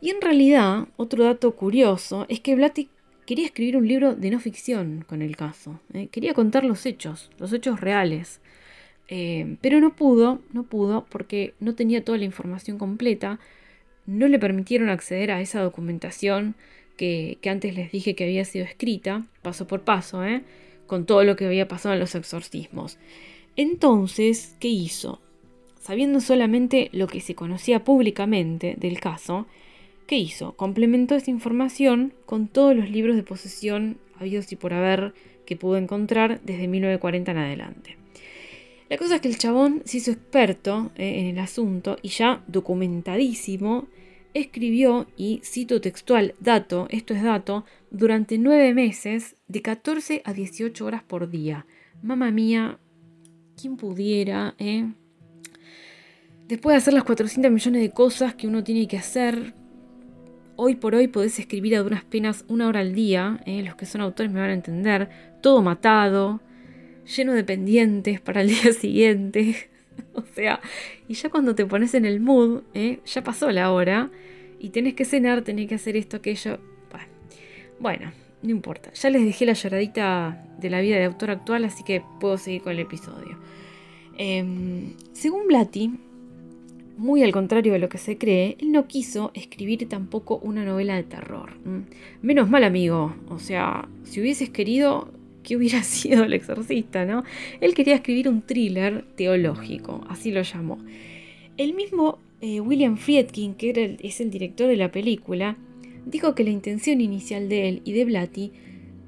y 0.00 0.10
en 0.10 0.20
realidad, 0.20 0.86
otro 0.96 1.24
dato 1.24 1.52
curioso 1.56 2.26
es 2.28 2.38
que 2.40 2.54
Blatty 2.54 2.88
quería 3.28 3.44
escribir 3.44 3.76
un 3.76 3.86
libro 3.86 4.14
de 4.14 4.30
no 4.30 4.40
ficción 4.40 5.04
con 5.06 5.20
el 5.20 5.36
caso. 5.36 5.78
Eh, 5.92 6.08
quería 6.10 6.32
contar 6.32 6.64
los 6.64 6.86
hechos, 6.86 7.30
los 7.38 7.52
hechos 7.52 7.78
reales. 7.78 8.40
pero 9.60 9.80
no 9.80 9.94
pudo, 9.94 10.40
no 10.54 10.62
pudo, 10.62 11.04
porque 11.10 11.52
no 11.60 11.74
tenía 11.74 12.02
toda 12.02 12.16
la 12.16 12.24
información 12.24 12.78
completa. 12.78 13.38
No 14.06 14.28
le 14.28 14.38
permitieron 14.38 14.88
acceder 14.88 15.30
a 15.30 15.42
esa 15.42 15.60
documentación 15.60 16.54
que, 16.96 17.36
que 17.42 17.50
antes 17.50 17.74
les 17.76 17.92
dije 17.92 18.14
que 18.14 18.24
había 18.24 18.46
sido 18.46 18.64
escrita, 18.64 19.26
paso 19.42 19.66
por 19.66 19.82
paso, 19.82 20.24
¿eh? 20.24 20.42
con 20.86 21.04
todo 21.04 21.22
lo 21.22 21.36
que 21.36 21.44
había 21.44 21.68
pasado 21.68 21.92
en 21.92 22.00
los 22.00 22.14
exorcismos. 22.14 22.96
Entonces, 23.56 24.56
¿qué 24.58 24.68
hizo? 24.68 25.20
Sabiendo 25.78 26.20
solamente 26.20 26.88
lo 26.92 27.06
que 27.08 27.20
se 27.20 27.34
conocía 27.34 27.84
públicamente 27.84 28.76
del 28.78 28.98
caso, 28.98 29.46
¿qué 30.08 30.16
hizo? 30.16 30.54
Complementó 30.56 31.14
esa 31.14 31.30
información 31.30 32.14
con 32.26 32.48
todos 32.48 32.74
los 32.74 32.90
libros 32.90 33.14
de 33.14 33.22
posesión 33.22 33.98
habidos 34.18 34.50
y 34.50 34.56
por 34.56 34.72
haber 34.72 35.14
que 35.46 35.54
pudo 35.54 35.76
encontrar 35.76 36.40
desde 36.40 36.66
1940 36.66 37.30
en 37.30 37.38
adelante. 37.38 37.96
La 38.88 38.96
cosa 38.96 39.16
es 39.16 39.20
que 39.20 39.28
el 39.28 39.36
chabón 39.36 39.82
se 39.84 39.98
hizo 39.98 40.10
experto 40.10 40.90
eh, 40.96 41.20
en 41.20 41.26
el 41.26 41.38
asunto 41.38 41.98
y 42.02 42.08
ya 42.08 42.42
documentadísimo 42.48 43.86
escribió, 44.32 45.06
y 45.16 45.40
cito 45.44 45.80
textual, 45.80 46.34
dato, 46.40 46.86
esto 46.90 47.12
es 47.12 47.22
dato, 47.22 47.64
durante 47.90 48.38
nueve 48.38 48.72
meses, 48.72 49.36
de 49.46 49.62
14 49.62 50.22
a 50.24 50.32
18 50.32 50.84
horas 50.84 51.02
por 51.02 51.28
día. 51.28 51.66
Mamma 52.02 52.30
mía, 52.30 52.78
¿quién 53.60 53.76
pudiera, 53.76 54.54
eh? 54.58 54.90
Después 56.46 56.74
de 56.74 56.78
hacer 56.78 56.94
las 56.94 57.04
400 57.04 57.50
millones 57.50 57.82
de 57.82 57.90
cosas 57.90 58.34
que 58.34 58.46
uno 58.46 58.64
tiene 58.64 58.86
que 58.86 58.96
hacer, 58.96 59.54
hoy 60.60 60.74
por 60.74 60.96
hoy 60.96 61.06
podés 61.06 61.38
escribir 61.38 61.76
a 61.76 61.82
duras 61.82 62.02
penas 62.02 62.44
una 62.48 62.66
hora 62.66 62.80
al 62.80 62.92
día, 62.92 63.40
eh, 63.46 63.62
los 63.62 63.76
que 63.76 63.86
son 63.86 64.00
autores 64.00 64.32
me 64.32 64.40
van 64.40 64.50
a 64.50 64.54
entender, 64.54 65.08
todo 65.40 65.62
matado, 65.62 66.40
lleno 67.16 67.32
de 67.32 67.44
pendientes 67.44 68.20
para 68.20 68.40
el 68.40 68.48
día 68.48 68.72
siguiente. 68.72 69.70
o 70.14 70.24
sea, 70.34 70.60
y 71.06 71.14
ya 71.14 71.30
cuando 71.30 71.54
te 71.54 71.64
pones 71.64 71.94
en 71.94 72.04
el 72.04 72.18
mood, 72.18 72.62
eh, 72.74 72.98
ya 73.06 73.22
pasó 73.22 73.52
la 73.52 73.70
hora 73.70 74.10
y 74.58 74.70
tenés 74.70 74.94
que 74.94 75.04
cenar, 75.04 75.42
tenés 75.42 75.68
que 75.68 75.76
hacer 75.76 75.96
esto, 75.96 76.16
aquello. 76.16 76.58
Bueno, 77.78 78.10
no 78.42 78.50
importa. 78.50 78.92
Ya 78.92 79.10
les 79.10 79.24
dejé 79.24 79.46
la 79.46 79.52
lloradita 79.52 80.44
de 80.58 80.70
la 80.70 80.80
vida 80.80 80.96
de 80.96 81.04
autor 81.04 81.30
actual, 81.30 81.64
así 81.64 81.84
que 81.84 82.02
puedo 82.18 82.36
seguir 82.36 82.62
con 82.62 82.72
el 82.72 82.80
episodio. 82.80 83.38
Em, 84.16 84.96
según 85.12 85.46
Blatty, 85.46 85.92
muy 86.98 87.22
al 87.22 87.32
contrario 87.32 87.72
de 87.72 87.78
lo 87.78 87.88
que 87.88 87.98
se 87.98 88.18
cree, 88.18 88.56
él 88.60 88.72
no 88.72 88.86
quiso 88.88 89.30
escribir 89.34 89.88
tampoco 89.88 90.38
una 90.38 90.64
novela 90.64 90.96
de 90.96 91.04
terror. 91.04 91.52
Menos 92.22 92.50
mal, 92.50 92.64
amigo. 92.64 93.14
O 93.28 93.38
sea, 93.38 93.88
si 94.02 94.20
hubieses 94.20 94.50
querido, 94.50 95.08
¿qué 95.44 95.56
hubiera 95.56 95.82
sido 95.84 96.24
el 96.24 96.32
exorcista, 96.34 97.04
no? 97.04 97.24
Él 97.60 97.74
quería 97.74 97.94
escribir 97.94 98.28
un 98.28 98.42
thriller 98.42 99.04
teológico, 99.14 100.04
así 100.08 100.32
lo 100.32 100.42
llamó. 100.42 100.78
El 101.56 101.74
mismo 101.74 102.18
eh, 102.40 102.60
William 102.60 102.96
Friedkin, 102.96 103.54
que 103.54 103.96
es 104.00 104.20
el 104.20 104.30
director 104.30 104.66
de 104.66 104.76
la 104.76 104.90
película, 104.90 105.56
dijo 106.04 106.34
que 106.34 106.44
la 106.44 106.50
intención 106.50 107.00
inicial 107.00 107.48
de 107.48 107.68
él 107.68 107.82
y 107.84 107.92
de 107.92 108.04
Blatty 108.04 108.52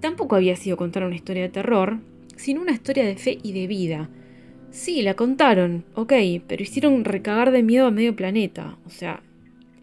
tampoco 0.01 0.37
había 0.37 0.57
sido 0.57 0.77
contar 0.77 1.05
una 1.05 1.17
historia 1.17 1.43
de 1.43 1.49
terror, 1.49 1.99
sino 2.37 2.63
una 2.63 2.73
historia 2.73 3.05
de 3.05 3.17
fe 3.17 3.39
y 3.43 3.53
de 3.53 3.67
vida. 3.67 4.11
Sí, 4.71 5.03
la 5.03 5.15
contaron, 5.15 5.85
ok, 5.95 6.13
pero 6.47 6.63
hicieron 6.63 7.05
recagar 7.05 7.51
de 7.51 7.63
miedo 7.63 7.87
a 7.87 7.91
medio 7.91 8.15
planeta. 8.15 8.79
O 8.87 8.91
sea, 8.91 9.23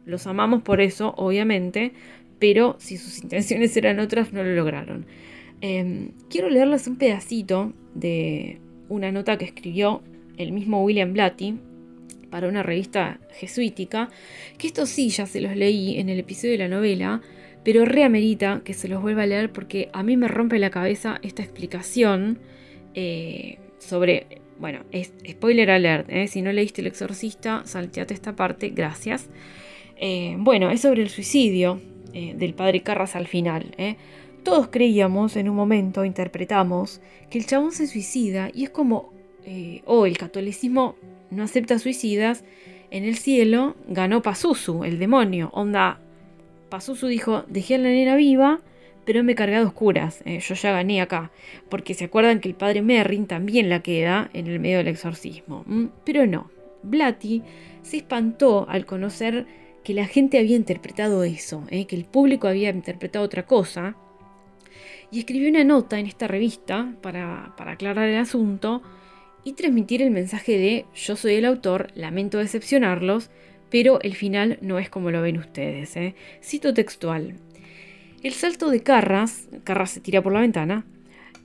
los 0.06 0.28
amamos 0.28 0.64
por 0.64 0.80
eso, 0.80 1.14
obviamente, 1.18 1.92
pero 2.40 2.76
si 2.80 2.98
sus 2.98 3.18
intenciones 3.24 3.76
eran 3.76 4.00
otras, 4.00 4.32
no 4.34 4.44
lo 4.44 4.56
lograron. 4.56 5.06
Em, 5.60 6.12
quiero 6.30 6.50
leerles 6.50 6.88
un 6.88 6.98
pedacito 6.98 7.74
de 7.96 8.60
una 8.90 9.12
nota 9.12 9.38
que 9.38 9.46
escribió 9.46 10.02
el 10.38 10.52
mismo 10.52 10.84
William 10.84 11.14
Blatty 11.14 11.56
para 12.30 12.48
una 12.48 12.64
revista 12.64 13.20
jesuítica, 13.32 14.10
que 14.58 14.68
esto 14.68 14.86
sí 14.86 15.10
ya 15.10 15.26
se 15.26 15.42
los 15.42 15.56
leí 15.56 16.00
en 16.00 16.10
el 16.10 16.20
episodio 16.20 16.54
de 16.54 16.58
la 16.60 16.68
novela, 16.68 17.22
pero 17.64 17.86
reamerita 17.86 18.62
que 18.64 18.74
se 18.74 18.88
los 18.88 19.02
vuelva 19.02 19.24
a 19.24 19.28
leer 19.28 19.52
porque 19.52 19.90
a 19.94 20.04
mí 20.04 20.16
me 20.16 20.28
rompe 20.28 20.60
la 20.60 20.70
cabeza 20.70 21.20
esta 21.24 21.42
explicación 21.42 22.40
eh, 22.94 23.58
sobre, 23.80 24.28
bueno, 24.60 24.80
es, 24.92 25.14
spoiler 25.30 25.70
alert, 25.70 26.10
eh, 26.10 26.28
si 26.28 26.42
no 26.42 26.52
leíste 26.52 26.82
El 26.82 26.88
Exorcista, 26.88 27.64
salteate 27.66 28.14
esta 28.14 28.36
parte, 28.36 28.70
gracias. 28.70 29.30
Eh, 29.98 30.36
bueno, 30.38 30.70
es 30.70 30.82
sobre 30.82 31.02
el 31.02 31.10
suicidio 31.10 31.82
del 32.14 32.56
padre 32.56 32.82
Carras 32.82 33.16
al 33.16 33.28
final. 33.28 33.76
Todos 34.44 34.70
creíamos 34.70 35.36
en 35.36 35.50
un 35.50 35.56
momento, 35.56 36.04
interpretamos, 36.04 37.00
que 37.30 37.38
el 37.38 37.46
chabón 37.46 37.72
se 37.72 37.86
suicida 37.86 38.50
y 38.52 38.64
es 38.64 38.72
como, 38.72 39.14
oh, 39.86 40.08
el 40.08 40.18
catolicismo 40.18 40.96
no 41.30 41.44
acepta 41.44 41.78
suicidas, 41.78 42.44
en 42.90 43.04
el 43.04 43.18
cielo 43.18 43.76
ganó 43.88 44.22
Pazuzu, 44.22 44.84
el 44.84 44.98
demonio. 44.98 45.50
Onda, 45.54 46.00
Pazuzu 46.70 47.08
dijo, 47.08 47.44
dejé 47.48 47.76
a 47.76 47.80
la 47.80 47.90
nena 47.90 48.16
viva, 48.16 48.62
pero 49.08 49.24
me 49.24 49.36
cargué 49.36 49.56
a 49.56 49.64
oscuras. 49.64 50.22
Eh, 50.26 50.42
yo 50.42 50.54
ya 50.54 50.74
gané 50.74 51.00
acá. 51.00 51.32
Porque 51.70 51.94
se 51.94 52.04
acuerdan 52.04 52.42
que 52.42 52.50
el 52.50 52.56
padre 52.56 52.82
Merrin 52.82 53.26
también 53.26 53.70
la 53.70 53.82
queda 53.82 54.30
en 54.34 54.48
el 54.48 54.60
medio 54.60 54.80
del 54.80 54.90
exorcismo. 54.90 55.64
Pero 56.04 56.28
no. 56.28 56.52
Blatty 56.84 57.42
se 57.84 57.98
espantó 57.98 58.68
al 58.68 58.86
conocer 58.86 59.46
que 59.86 59.94
la 59.94 60.08
gente 60.08 60.38
había 60.38 60.58
interpretado 60.58 61.24
eso, 61.24 61.64
eh, 61.70 61.88
que 61.88 61.96
el 61.96 62.04
público 62.04 62.50
había 62.50 62.70
interpretado 62.70 63.24
otra 63.24 63.46
cosa. 63.46 63.96
Y 65.10 65.20
escribió 65.20 65.48
una 65.48 65.64
nota 65.64 65.98
en 66.00 66.08
esta 66.08 66.28
revista 66.28 66.94
para, 67.02 67.54
para 67.56 67.72
aclarar 67.72 68.10
el 68.10 68.18
asunto 68.18 68.82
y 69.46 69.54
transmitir 69.54 70.02
el 70.02 70.12
mensaje 70.12 70.58
de 70.58 70.86
yo 70.94 71.16
soy 71.16 71.36
el 71.36 71.46
autor, 71.46 71.92
lamento 71.96 72.40
decepcionarlos, 72.40 73.30
pero 73.70 74.02
el 74.02 74.16
final 74.16 74.58
no 74.62 74.80
es 74.80 74.90
como 74.90 75.12
lo 75.12 75.22
ven 75.22 75.38
ustedes. 75.38 75.96
¿eh? 75.96 76.14
Cito 76.44 76.74
textual. 76.74 77.36
El 78.24 78.34
salto 78.34 78.70
de 78.72 78.82
Carras, 78.82 79.48
Carras 79.64 79.92
se 79.92 80.00
tira 80.00 80.24
por 80.24 80.34
la 80.34 80.42
ventana, 80.42 80.86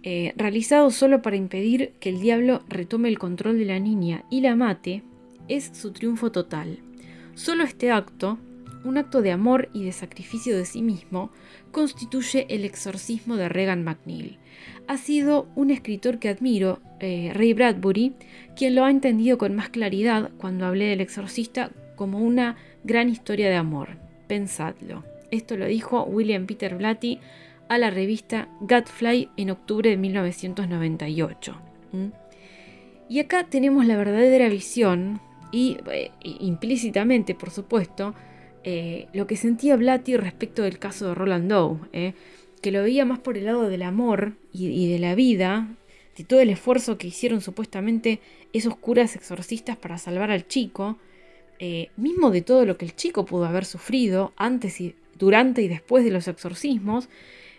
eh, 0.02 0.32
realizado 0.36 0.90
solo 0.90 1.20
para 1.20 1.36
impedir 1.36 1.92
que 2.00 2.08
el 2.08 2.20
diablo 2.20 2.62
retome 2.66 3.08
el 3.08 3.18
control 3.18 3.58
de 3.58 3.66
la 3.66 3.78
niña 3.78 4.24
y 4.30 4.40
la 4.40 4.56
mate, 4.56 5.02
es 5.48 5.70
su 5.74 5.92
triunfo 5.92 6.32
total. 6.32 6.78
Solo 7.34 7.64
este 7.64 7.90
acto, 7.90 8.38
un 8.84 8.96
acto 8.96 9.20
de 9.20 9.32
amor 9.32 9.68
y 9.74 9.84
de 9.84 9.92
sacrificio 9.92 10.56
de 10.56 10.64
sí 10.64 10.80
mismo, 10.80 11.30
constituye 11.72 12.46
el 12.48 12.64
exorcismo 12.64 13.36
de 13.36 13.50
Regan 13.50 13.84
McNeil. 13.84 14.38
Ha 14.88 14.96
sido 14.96 15.48
un 15.54 15.70
escritor 15.70 16.18
que 16.18 16.30
admiro, 16.30 16.80
eh, 17.00 17.32
Ray 17.34 17.52
Bradbury, 17.52 18.14
quien 18.56 18.74
lo 18.74 18.84
ha 18.84 18.90
entendido 18.90 19.36
con 19.36 19.54
más 19.54 19.68
claridad 19.68 20.30
cuando 20.38 20.64
hablé 20.64 20.86
del 20.86 21.02
exorcista 21.02 21.70
como 21.96 22.18
una 22.18 22.56
gran 22.82 23.10
historia 23.10 23.50
de 23.50 23.56
amor. 23.56 23.98
Pensadlo. 24.26 25.11
Esto 25.32 25.56
lo 25.56 25.64
dijo 25.66 26.04
William 26.04 26.46
Peter 26.46 26.76
Blatty 26.76 27.18
a 27.68 27.78
la 27.78 27.88
revista 27.88 28.48
Godfly 28.60 29.30
en 29.38 29.50
octubre 29.50 29.88
de 29.88 29.96
1998. 29.96 31.56
¿Mm? 31.92 32.06
Y 33.08 33.18
acá 33.18 33.44
tenemos 33.48 33.86
la 33.86 33.96
verdadera 33.96 34.50
visión 34.50 35.22
y 35.50 35.78
eh, 35.90 36.10
implícitamente, 36.20 37.34
por 37.34 37.50
supuesto, 37.50 38.14
eh, 38.62 39.08
lo 39.14 39.26
que 39.26 39.36
sentía 39.36 39.76
Blatty 39.76 40.18
respecto 40.18 40.62
del 40.62 40.78
caso 40.78 41.08
de 41.08 41.14
Roland 41.14 41.50
Doe, 41.50 41.78
eh, 41.94 42.12
que 42.60 42.70
lo 42.70 42.82
veía 42.82 43.06
más 43.06 43.18
por 43.18 43.38
el 43.38 43.46
lado 43.46 43.70
del 43.70 43.82
amor 43.82 44.34
y, 44.52 44.92
de 44.92 44.98
la 44.98 45.14
vida, 45.14 45.66
de 46.14 46.24
todo 46.24 46.40
el 46.40 46.50
esfuerzo 46.50 46.98
que 46.98 47.06
hicieron 47.06 47.40
supuestamente 47.40 48.20
esos 48.52 48.76
curas 48.76 49.16
exorcistas 49.16 49.78
para 49.78 49.96
salvar 49.96 50.30
al 50.30 50.46
chico, 50.46 50.98
mismo 51.96 52.32
de 52.32 52.42
todo 52.42 52.66
lo 52.66 52.76
que 52.76 52.84
el 52.84 52.96
chico 52.96 53.24
pudo 53.24 53.44
haber 53.44 53.64
sufrido 53.64 54.32
antes 54.36 54.80
y 54.80 54.96
durante 55.18 55.62
y 55.62 55.68
después 55.68 56.04
de 56.04 56.10
los 56.10 56.28
exorcismos, 56.28 57.08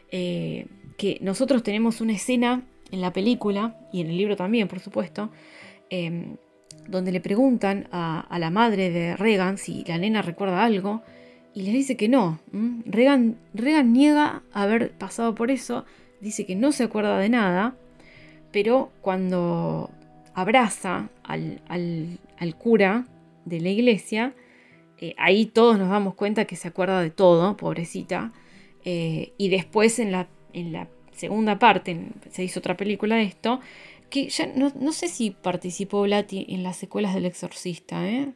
que 0.10 0.68
que 0.98 1.18
nosotros 1.22 1.64
tenemos 1.64 2.02
una 2.02 2.14
escena 2.14 2.64
en 2.92 3.02
la 3.02 3.12
película, 3.12 3.76
y 3.92 4.02
en 4.02 4.08
el 4.08 4.18
libro 4.18 4.36
también, 4.36 4.68
por 4.68 4.80
supuesto, 4.80 5.32
em, 5.90 6.38
donde 6.88 7.12
le 7.12 7.22
preguntan 7.22 7.88
a, 7.92 8.38
la 8.40 8.52
madre 8.52 8.92
de 8.92 9.16
Regan 9.16 9.58
si 9.58 9.84
la 9.86 9.98
nena 9.98 10.22
recuerda 10.22 10.64
algo, 10.64 11.02
y 11.56 11.64
les 11.64 11.74
dice 11.74 11.98
que 11.98 12.08
no. 12.08 12.40
Regan, 12.86 13.38
Regan 13.54 13.94
niega 13.94 14.44
haber 14.54 14.92
pasado 14.92 15.34
por 15.34 15.50
eso, 15.50 15.86
dice 16.22 16.46
que 16.46 16.56
no 16.56 16.72
se 16.72 16.84
acuerda 16.84 17.18
de 17.18 17.30
nada, 17.30 17.76
pero 18.52 18.92
cuando 19.02 19.90
abraza 20.36 21.10
al, 21.24 21.60
cura 22.60 23.08
de 23.46 23.60
la 23.60 23.70
iglesia, 23.70 24.36
eh, 25.04 25.16
ahí 25.18 25.48
todos 25.48 25.78
nos 25.78 25.90
damos 25.90 26.16
cuenta 26.16 26.46
que 26.46 26.56
se 26.56 26.70
acuerda 26.70 27.02
de 27.02 27.10
todo, 27.10 27.58
pobrecita. 27.58 28.32
Eh, 28.86 29.34
y 29.38 29.50
después 29.50 30.00
en 30.00 30.14
la, 30.14 30.30
en 30.54 30.72
la 30.72 30.88
segunda 31.12 31.60
parte, 31.60 32.08
se 32.32 32.42
hizo 32.46 32.62
otra 32.62 32.78
película 32.78 33.18
de 33.18 33.24
esto, 33.24 33.60
que 34.10 34.30
ya 34.30 34.48
no, 34.48 34.94
sé 34.94 35.10
si 35.10 35.32
participó 35.32 36.04
Blatty 36.04 36.46
en 36.48 36.64
las 36.64 36.78
secuelas 36.78 37.14
del 37.14 37.26
Exorcista, 37.26 38.10
¿eh? 38.10 38.32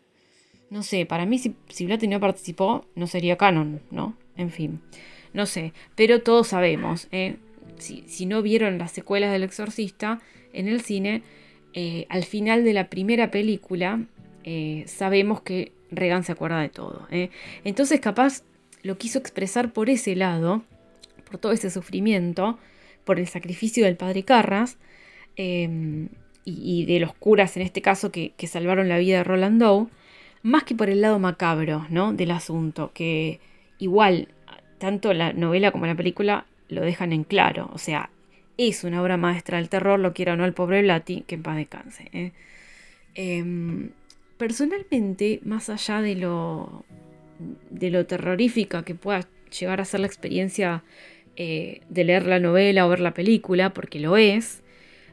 No 0.69 0.83
sé, 0.83 1.05
para 1.05 1.25
mí 1.25 1.37
si, 1.39 1.55
si 1.69 1.85
Blatty 1.85 2.09
no 2.09 2.19
participó, 2.19 2.85
no 2.95 3.07
sería 3.07 3.37
canon, 3.37 3.81
¿no? 3.89 4.17
En 4.35 4.51
fin, 4.51 4.81
no 5.31 5.45
sé, 5.45 5.71
pero 5.95 6.21
todos 6.21 6.49
sabemos, 6.49 7.07
¿eh? 7.13 7.37
si, 7.77 8.25
no 8.25 8.41
vieron 8.41 8.77
las 8.77 8.91
secuelas 8.91 9.31
del 9.31 9.43
Exorcista 9.43 10.19
en 10.51 10.67
el 10.67 10.81
cine, 10.81 11.23
al 12.09 12.25
final 12.25 12.65
de 12.65 12.73
la 12.73 12.89
primera 12.89 13.31
película 13.31 14.03
sabemos 14.85 15.41
que 15.41 15.76
Regan 15.91 16.23
se 16.23 16.31
acuerda 16.31 16.59
de 16.59 16.69
todo. 16.69 17.07
¿eh? 17.11 17.29
Entonces 17.63 17.99
capaz 17.99 18.43
lo 18.83 18.97
quiso 18.97 19.19
expresar 19.19 19.73
por 19.73 19.89
ese 19.89 20.15
lado, 20.15 20.63
por 21.29 21.37
todo 21.37 21.51
ese 21.51 21.69
sufrimiento, 21.69 22.57
por 23.03 23.19
el 23.19 23.27
sacrificio 23.27 23.85
del 23.85 23.95
padre 23.95 24.23
Carras 24.23 24.77
em, 25.35 26.09
y, 26.45 26.85
de 26.85 26.99
los 26.99 27.13
curas 27.13 27.57
en 27.57 27.63
este 27.63 27.81
caso 27.81 28.11
que, 28.11 28.33
salvaron 28.47 28.87
la 28.87 28.97
vida 28.97 29.17
de 29.17 29.23
Roland 29.23 29.61
Doe, 29.61 29.87
más 30.43 30.63
que 30.63 30.75
por 30.75 30.89
el 30.89 31.01
lado 31.01 31.19
macabro 31.19 31.85
¿no? 31.89 32.13
del 32.13 32.31
asunto, 32.31 32.91
que 32.93 33.39
igual 33.79 34.29
tanto 34.77 35.13
la 35.13 35.33
novela 35.33 35.71
como 35.71 35.85
la 35.85 35.95
película 35.95 36.45
lo 36.69 36.81
dejan 36.81 37.13
en 37.13 37.23
claro. 37.23 37.69
O 37.73 37.77
sea, 37.77 38.09
es 38.57 38.83
una 38.83 39.01
obra 39.01 39.17
maestra 39.17 39.57
del 39.57 39.69
terror, 39.69 39.99
lo 39.99 40.13
quiera 40.13 40.33
o 40.33 40.35
no 40.35 40.45
el 40.45 40.53
pobre 40.53 40.81
Blatty, 40.81 41.21
que 41.27 41.35
en 41.35 41.43
paz 41.43 41.57
descanse. 41.57 42.09
¿eh? 42.13 42.31
Personalmente, 44.37 45.39
más 45.43 45.69
allá 45.69 46.01
de 46.01 46.15
lo, 46.15 46.85
de 47.69 47.89
lo 47.89 48.05
terrorífica 48.05 48.83
que 48.83 48.95
pueda 48.95 49.27
llegar 49.57 49.81
a 49.81 49.85
ser 49.85 50.01
la 50.01 50.07
experiencia 50.07 50.83
eh, 51.35 51.81
de 51.89 52.03
leer 52.03 52.25
la 52.25 52.39
novela 52.39 52.85
o 52.85 52.89
ver 52.89 52.99
la 52.99 53.13
película, 53.13 53.73
porque 53.73 53.99
lo 53.99 54.17
es, 54.17 54.63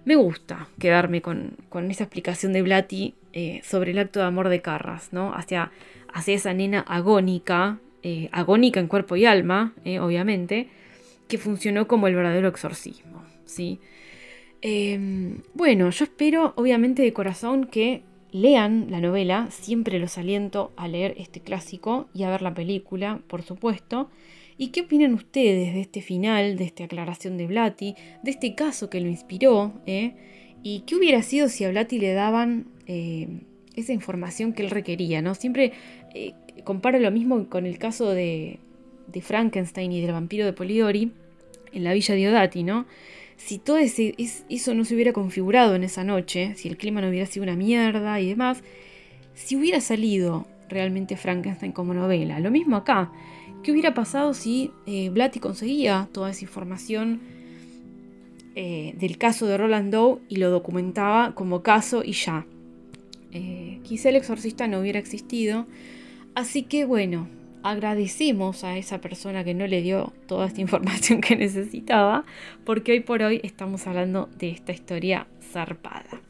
me 0.05 0.17
gusta 0.17 0.69
quedarme 0.79 1.23
con, 1.23 1.57
esa 1.91 2.05
explicación 2.05 2.53
de 2.53 2.63
Blatty 2.63 3.15
eh, 3.33 3.61
sobre 3.65 3.93
el 3.93 3.99
acto 3.99 4.21
de 4.21 4.27
amor 4.27 4.49
de 4.49 4.61
Carras, 4.61 5.13
¿no? 5.13 5.35
Hacia, 5.35 5.73
hacia 6.13 6.35
esa 6.35 6.53
nena 6.53 6.81
agónica, 6.81 7.79
agónica 8.33 8.81
en 8.81 8.87
cuerpo 8.87 9.17
y 9.17 9.25
alma, 9.25 9.73
obviamente, 9.99 10.69
que 11.29 11.39
funcionó 11.39 11.89
como 11.89 12.07
el 12.07 12.15
verdadero 12.15 12.49
exorcismo. 12.49 13.25
¿sí? 13.45 13.81
Em, 14.61 15.43
bueno, 15.55 15.91
yo 15.91 16.05
espero 16.05 16.55
obviamente 16.57 17.03
de 17.03 17.13
corazón 17.13 17.67
que 17.67 18.03
lean 18.35 18.89
la 18.91 19.01
novela, 19.01 19.47
siempre 19.53 20.01
los 20.01 20.19
aliento 20.19 20.73
a 20.77 20.89
leer 20.89 21.15
este 21.19 21.39
clásico 21.39 22.09
y 22.13 22.25
a 22.25 22.31
ver 22.31 22.43
la 22.43 22.53
película, 22.53 23.21
por 23.29 23.43
supuesto. 23.43 24.11
¿Y 24.59 24.69
qué 24.69 24.81
opinan 24.81 25.15
ustedes 25.15 25.73
de 25.73 25.81
este 25.81 26.03
final, 26.03 26.57
de 26.57 26.65
esta 26.65 26.83
aclaración 26.83 27.37
de 27.37 27.47
Blatty, 27.47 27.95
de 28.25 28.31
este 28.33 28.57
caso 28.57 28.91
que 28.91 29.01
lo 29.01 29.07
inspiró? 29.09 29.73
Eh? 29.87 30.15
¿Y 30.65 30.81
qué 30.81 30.97
hubiera 30.97 31.23
sido 31.23 31.49
si 31.49 31.63
a 31.63 31.71
Blatty 31.71 32.01
le 32.01 32.13
daban 32.13 32.67
eh, 32.89 33.29
esa 33.77 33.93
información 33.93 34.53
que 34.53 34.65
él 34.65 34.71
requería? 34.71 35.23
¿no? 35.23 35.37
Siempre 35.37 35.73
eh, 36.13 36.33
comparo 36.65 36.99
lo 36.99 37.13
mismo 37.13 37.49
con 37.49 37.67
el 37.67 37.79
caso 37.79 38.11
de, 38.11 38.59
de 39.07 39.23
Frankenstein 39.23 39.93
y 39.93 40.01
del 40.01 40.11
vampiro 40.11 40.45
de 40.45 40.53
Polidori 40.53 41.13
en 41.73 41.85
la 41.85 41.93
villa 41.93 42.17
Diodati, 42.17 42.65
¿no? 42.65 42.87
Si 43.37 43.59
todo 43.59 43.77
ese, 43.77 44.15
eso 44.49 44.75
no 44.75 44.85
se 44.85 44.95
hubiera 44.95 45.13
configurado 45.13 45.75
en 45.75 45.85
esa 45.85 46.05
noche, 46.05 46.55
si 46.57 46.69
el 46.69 46.77
clima 46.77 47.01
no 47.01 47.09
hubiera 47.09 47.27
sido 47.27 47.43
una 47.43 47.57
mierda 47.57 48.21
y 48.21 48.29
demás, 48.29 48.63
si 49.35 49.57
hubiera 49.57 49.81
salido 49.81 50.47
realmente 50.69 51.17
Frankenstein 51.17 51.73
como 51.73 51.95
novela. 51.95 52.41
Lo 52.41 52.51
mismo 52.51 52.77
acá. 52.77 53.11
¿Qué 53.63 53.73
hubiera 53.73 53.95
pasado 53.95 54.35
si 54.35 54.71
eh, 54.87 55.09
Blatty 55.11 55.41
conseguía 55.41 56.09
toda 56.13 56.31
esa 56.31 56.45
información 56.45 57.21
eh, 58.55 58.95
del 58.99 59.17
caso 59.17 59.47
de 59.47 59.57
Roland 59.57 59.93
Doe 59.93 60.21
y 60.29 60.37
lo 60.37 60.51
documentaba 60.51 61.35
como 61.35 61.63
caso 61.63 62.03
y 62.05 62.13
ya? 62.13 62.47
Eh, 63.33 63.81
quizá 63.83 64.11
el 64.11 64.17
exorcista 64.17 64.69
no 64.69 64.81
hubiera 64.81 64.99
existido. 64.99 65.67
Así 66.35 66.63
que 66.63 66.85
bueno, 66.85 67.29
agradecemos 67.65 68.63
a 68.63 68.77
esa 68.77 69.01
persona 69.01 69.43
que 69.43 69.55
no 69.55 69.67
le 69.67 69.83
dio 69.83 70.13
toda 70.29 70.47
esta 70.47 70.61
información 70.67 71.21
que 71.21 71.35
necesitaba, 71.35 72.25
porque 72.65 72.93
hoy 72.93 73.01
por 73.01 73.23
hoy 73.23 73.41
estamos 73.43 73.89
hablando 73.89 74.29
de 74.39 74.51
esta 74.51 74.73
historia 74.73 75.27
zarpada. 75.41 76.21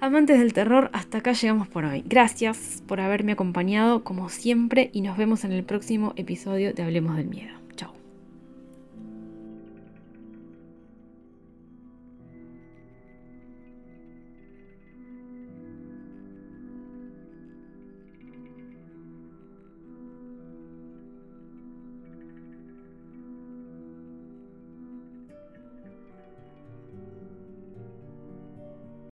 Amantes 0.00 0.40
del 0.40 0.52
terror, 0.52 0.90
hasta 0.92 1.18
acá 1.18 1.32
llegamos 1.32 1.68
por 1.68 1.84
hoy. 1.84 2.02
Gracias 2.04 2.82
por 2.88 3.00
haberme 3.00 3.32
acompañado 3.32 4.02
como 4.02 4.30
siempre 4.30 4.90
y 4.92 5.00
nos 5.00 5.16
vemos 5.16 5.44
en 5.44 5.52
el 5.52 5.62
próximo 5.62 6.12
episodio 6.16 6.72
de 6.72 6.82
Hablemos 6.82 7.16
del 7.16 7.28
Miedo. 7.28 7.61